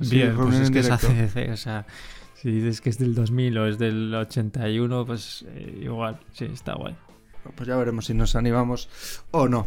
Sí, 0.00 0.16
Bien, 0.16 0.28
pues 0.34 0.38
reunión 0.38 0.62
es 0.62 0.70
que 0.70 0.78
es. 0.78 0.90
ACDC, 0.90 1.52
o 1.52 1.56
sea, 1.56 1.86
si 2.34 2.50
dices 2.52 2.80
que 2.80 2.88
es 2.90 2.98
del 2.98 3.14
2000 3.14 3.58
o 3.58 3.66
es 3.66 3.78
del 3.78 4.14
81, 4.14 5.04
pues 5.06 5.44
eh, 5.48 5.80
igual, 5.82 6.18
sí, 6.32 6.46
está 6.46 6.74
guay. 6.74 6.94
Pues 7.54 7.68
ya 7.68 7.76
veremos 7.76 8.06
si 8.06 8.14
nos 8.14 8.34
animamos 8.36 8.88
o 9.30 9.48
no. 9.48 9.66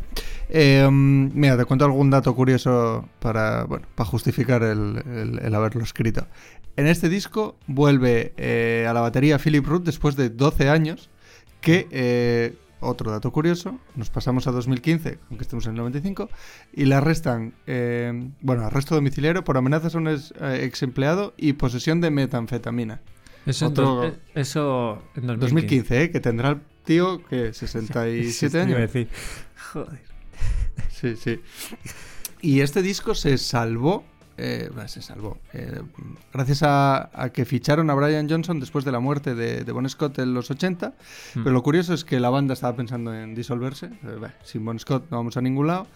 Eh, 0.50 0.88
mira, 0.92 1.58
te 1.58 1.66
cuento 1.66 1.86
algún 1.86 2.10
dato 2.10 2.34
curioso 2.36 3.08
para, 3.20 3.64
bueno, 3.66 3.88
para 3.96 4.10
justificar 4.10 4.64
el, 4.64 5.02
el- 5.06 5.40
el 5.44 5.56
haberlo 5.56 5.84
escrito. 5.84 6.28
En 6.76 6.88
este 6.88 7.08
disco 7.10 7.56
vuelve 7.68 8.34
eh, 8.38 8.86
a 8.90 8.94
la 8.94 9.02
batería 9.02 9.38
Philip 9.38 9.66
Root 9.66 9.84
después 9.84 10.16
de 10.16 10.30
12 10.30 10.70
años, 10.70 11.10
que, 11.62 11.88
eh, 11.92 12.56
otro 12.86 13.12
dato 13.12 13.32
curioso, 13.32 13.80
nos 13.96 14.10
pasamos 14.10 14.46
a 14.48 14.52
2015, 14.52 15.18
aunque 15.30 15.44
estemos 15.44 15.66
en 15.68 15.72
el 15.72 15.78
95, 15.78 16.30
y 16.74 16.84
le 16.84 16.96
arrestan, 16.96 17.54
eh, 17.66 18.30
bueno, 18.42 18.66
arresto 18.66 18.96
domiciliario 18.96 19.44
por 19.46 19.56
amenazas 19.58 19.96
a 19.96 20.00
un 20.00 20.10
ex, 20.10 20.34
eh, 20.42 20.62
ex 20.66 20.84
empleado 20.84 21.34
y 21.38 21.54
posesión 21.54 22.02
de 22.02 22.10
metanfetamina. 22.12 23.00
Eso, 23.46 23.68
en 23.68 23.72
Otro- 23.72 24.04
eh, 24.06 24.14
eso 24.36 25.02
en 25.16 25.28
2015. 25.28 25.38
2015, 25.40 26.04
¿eh? 26.04 26.12
Que 26.12 26.20
tendrá 26.20 26.50
el 26.50 26.62
tío 26.84 27.24
que 27.26 27.54
67 27.54 28.28
Eso 28.30 28.50
te 28.50 28.58
iba 28.58 28.62
a 28.62 28.66
años. 28.66 28.80
decir. 28.94 29.10
Joder. 29.74 30.00
Sí, 30.92 31.16
sí. 31.16 31.40
Y 32.42 32.62
este 32.62 32.82
disco 32.82 33.16
se 33.16 33.38
salvó, 33.38 34.04
eh, 34.38 34.70
bueno, 34.74 34.88
se 34.90 35.02
salvó, 35.02 35.38
eh, 35.54 35.82
gracias 36.34 36.64
a, 36.64 37.10
a 37.14 37.30
que 37.32 37.46
ficharon 37.46 37.90
a 37.90 37.94
Brian 37.94 38.30
Johnson 38.30 38.60
después 38.60 38.84
de 38.86 38.92
la 38.92 39.00
muerte 39.00 39.36
de, 39.36 39.64
de 39.64 39.72
Bon 39.72 39.88
Scott 39.90 40.20
en 40.20 40.34
los 40.34 40.50
80. 40.52 40.90
Mm. 40.90 41.44
Pero 41.44 41.52
lo 41.52 41.64
curioso 41.64 41.94
es 41.94 42.04
que 42.04 42.20
la 42.20 42.30
banda 42.30 42.54
estaba 42.54 42.76
pensando 42.76 43.14
en 43.14 43.36
disolverse. 43.36 43.86
eh, 43.88 44.18
bah, 44.20 44.34
sin 44.44 44.66
Bon 44.66 44.78
Scott 44.80 45.06
no 45.12 45.18
vamos 45.18 45.38
a 45.38 45.42
ningún 45.42 45.68
lado. 45.68 45.88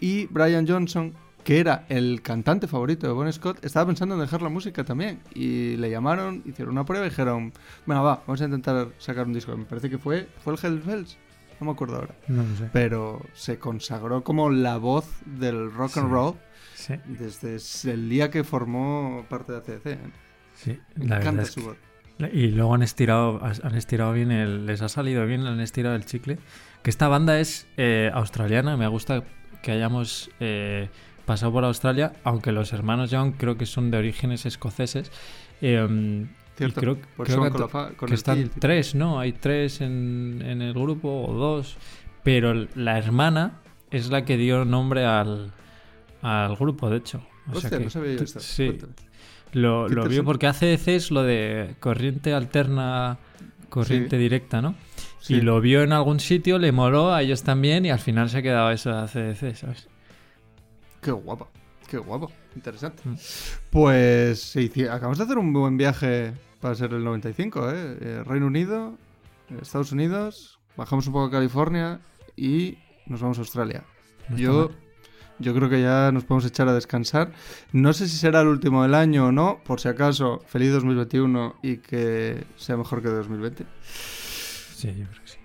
Y 0.00 0.26
Brian 0.26 0.66
Johnson, 0.68 1.14
que 1.44 1.60
era 1.60 1.84
el 1.88 2.22
cantante 2.22 2.66
favorito 2.66 3.06
de 3.06 3.12
Bon 3.12 3.30
Scott, 3.32 3.64
estaba 3.64 3.86
pensando 3.86 4.14
en 4.14 4.20
dejar 4.22 4.40
la 4.42 4.48
música 4.48 4.82
también. 4.84 5.20
Y 5.34 5.76
le 5.76 5.90
llamaron, 5.90 6.42
hicieron 6.46 6.72
una 6.72 6.84
prueba 6.84 7.06
y 7.06 7.10
dijeron, 7.10 7.52
bueno, 7.86 8.02
va, 8.02 8.22
vamos 8.26 8.40
a 8.40 8.44
intentar 8.46 8.88
sacar 8.98 9.26
un 9.26 9.34
disco. 9.34 9.56
Me 9.56 9.64
parece 9.66 9.90
que 9.90 9.98
fue, 9.98 10.26
fue 10.42 10.54
el 10.54 10.58
Hell 10.62 10.80
Bells. 10.80 11.18
No 11.60 11.66
me 11.66 11.72
acuerdo 11.72 11.96
ahora 11.96 12.14
No 12.26 12.42
lo 12.42 12.56
sé. 12.56 12.68
pero 12.72 13.22
se 13.32 13.58
consagró 13.60 14.24
como 14.24 14.50
la 14.50 14.76
voz 14.76 15.06
del 15.24 15.70
rock 15.72 15.98
and 15.98 16.06
Sí. 16.08 16.12
roll 16.12 16.34
Sí, 16.74 16.94
desde 17.06 17.92
el 17.92 18.08
día 18.08 18.28
que 18.30 18.42
formó 18.42 19.24
parte 19.28 19.52
de 19.52 19.58
ACDC. 19.58 19.86
¿eh? 19.86 19.98
sí. 20.54 20.78
La 20.96 21.02
verdad 21.18 21.20
encanta 21.20 21.42
es 21.42 21.50
su 21.52 21.60
que- 21.60 21.66
voz. 21.68 21.76
Y 22.32 22.48
luego 22.48 22.74
han 22.74 22.82
estirado, 22.82 23.40
han 23.44 23.74
estirado 23.74 24.12
bien, 24.12 24.30
el, 24.30 24.66
les 24.66 24.82
ha 24.82 24.88
salido 24.88 25.24
bien, 25.26 25.46
han 25.46 25.60
estirado 25.60 25.94
el 25.96 26.04
chicle. 26.04 26.38
Que 26.82 26.90
esta 26.90 27.08
banda 27.08 27.38
es 27.40 27.66
eh, 27.76 28.10
australiana, 28.14 28.76
me 28.76 28.86
gusta 28.88 29.24
que 29.62 29.72
hayamos 29.72 30.30
eh, 30.40 30.90
pasado 31.26 31.52
por 31.52 31.64
Australia, 31.64 32.12
aunque 32.24 32.52
los 32.52 32.72
hermanos 32.72 33.10
Young 33.10 33.34
creo 33.36 33.56
que 33.56 33.66
son 33.66 33.90
de 33.90 33.98
orígenes 33.98 34.46
escoceses. 34.46 35.10
Eh, 35.60 35.86
y 35.90 36.56
Cierto, 36.56 36.80
creo, 36.80 36.98
por 37.16 37.26
creo 37.26 37.42
que, 37.52 38.06
la 38.08 38.14
están 38.14 38.48
tres, 38.60 38.94
¿no? 38.94 39.18
Hay 39.18 39.32
tres 39.32 39.80
en, 39.80 40.40
en 40.46 40.62
el 40.62 40.72
grupo 40.72 41.26
o 41.26 41.34
dos, 41.34 41.76
pero 42.22 42.54
la 42.76 42.96
hermana 42.96 43.54
es 43.90 44.08
la 44.10 44.24
que 44.24 44.36
dio 44.36 44.64
nombre 44.64 45.04
al, 45.04 45.50
al 46.22 46.54
grupo, 46.56 46.88
de 46.90 46.98
hecho. 46.98 47.18
O 47.48 47.54
sea 47.54 47.58
Hostia, 47.58 47.78
que 47.78 47.84
no 47.84 47.90
sabía 47.90 48.14
yo 48.16 48.22
esto. 48.24 48.38
Sí, 48.40 48.66
Cuéntame. 48.66 48.92
lo, 49.52 49.88
lo 49.88 50.04
vio 50.08 50.24
porque 50.24 50.46
ACDC 50.46 50.88
es 50.88 51.10
lo 51.10 51.24
de 51.24 51.74
corriente 51.80 52.32
alterna, 52.32 53.18
corriente 53.68 54.16
Sí. 54.16 54.22
directa, 54.22 54.62
¿no? 54.62 54.76
Sí. 55.18 55.34
Y 55.36 55.40
lo 55.40 55.60
vio 55.60 55.82
en 55.82 55.92
algún 55.92 56.20
sitio, 56.20 56.58
le 56.60 56.70
moló 56.70 57.12
a 57.12 57.22
ellos 57.22 57.42
también 57.42 57.84
y 57.84 57.90
al 57.90 57.98
final 57.98 58.28
se 58.30 58.42
quedaba 58.44 58.72
eso 58.72 58.90
de 58.90 58.96
ACDC, 58.98 59.56
¿sabes? 59.56 59.88
Qué 61.04 61.12
guapo, 61.12 61.48
qué 61.86 61.98
guapo, 61.98 62.32
interesante. 62.56 63.02
Mm. 63.04 63.14
Pues 63.68 64.40
sí, 64.40 64.70
acabamos 64.84 65.18
de 65.18 65.24
hacer 65.24 65.36
un 65.36 65.52
buen 65.52 65.76
viaje 65.76 66.32
para 66.60 66.74
ser 66.74 66.94
el 66.94 67.04
95, 67.04 67.70
¿eh? 67.70 67.74
Eh, 68.00 68.22
Reino 68.24 68.46
Unido, 68.46 68.96
eh, 69.50 69.58
Estados 69.60 69.92
Unidos, 69.92 70.58
bajamos 70.78 71.06
un 71.06 71.12
poco 71.12 71.26
a 71.26 71.30
California 71.30 72.00
y 72.36 72.78
nos 73.04 73.20
vamos 73.20 73.36
a 73.36 73.42
Australia. 73.42 73.84
No 74.30 74.38
Yo, 74.38 74.68
mal. 74.70 74.78
yo 75.40 75.54
creo 75.54 75.68
que 75.68 75.82
ya 75.82 76.10
nos 76.10 76.24
podemos 76.24 76.46
echar 76.46 76.68
a 76.68 76.72
descansar. 76.74 77.32
No 77.72 77.92
sé 77.92 78.08
si 78.08 78.16
será 78.16 78.40
el 78.40 78.48
último 78.48 78.82
del 78.82 78.94
año 78.94 79.26
o 79.26 79.32
no, 79.32 79.60
por 79.62 79.82
si 79.82 79.88
acaso, 79.88 80.40
feliz 80.46 80.72
2021 80.72 81.56
y 81.62 81.76
que 81.76 82.44
sea 82.56 82.78
mejor 82.78 83.02
que 83.02 83.08
2020. 83.08 83.66
Sí, 84.74 84.88
yo 84.88 85.06
creo 85.06 85.22
que 85.22 85.28
sí. 85.30 85.38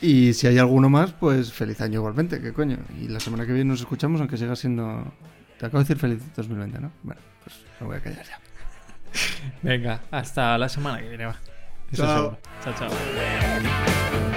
Y 0.00 0.32
si 0.32 0.46
hay 0.46 0.58
alguno 0.58 0.88
más, 0.88 1.12
pues 1.12 1.52
feliz 1.52 1.80
año 1.80 2.00
igualmente, 2.00 2.40
qué 2.40 2.52
coño. 2.52 2.78
Y 3.00 3.08
la 3.08 3.20
semana 3.20 3.46
que 3.46 3.52
viene 3.52 3.70
nos 3.70 3.80
escuchamos, 3.80 4.20
aunque 4.20 4.36
siga 4.36 4.56
siendo... 4.56 5.12
Te 5.58 5.66
acabo 5.66 5.78
de 5.78 5.84
decir 5.84 5.98
feliz 5.98 6.22
2020, 6.34 6.80
¿no? 6.80 6.90
Bueno, 7.02 7.20
pues 7.44 7.56
me 7.80 7.86
voy 7.86 7.96
a 7.96 8.00
callar 8.00 8.24
ya. 8.24 8.40
Venga, 9.62 10.00
hasta 10.10 10.56
la 10.56 10.68
semana 10.68 11.00
que 11.00 11.08
viene, 11.08 11.26
va. 11.26 11.36
Eso 11.92 12.04
Chao. 12.04 12.38
Chao, 12.64 12.74
chao. 12.78 14.29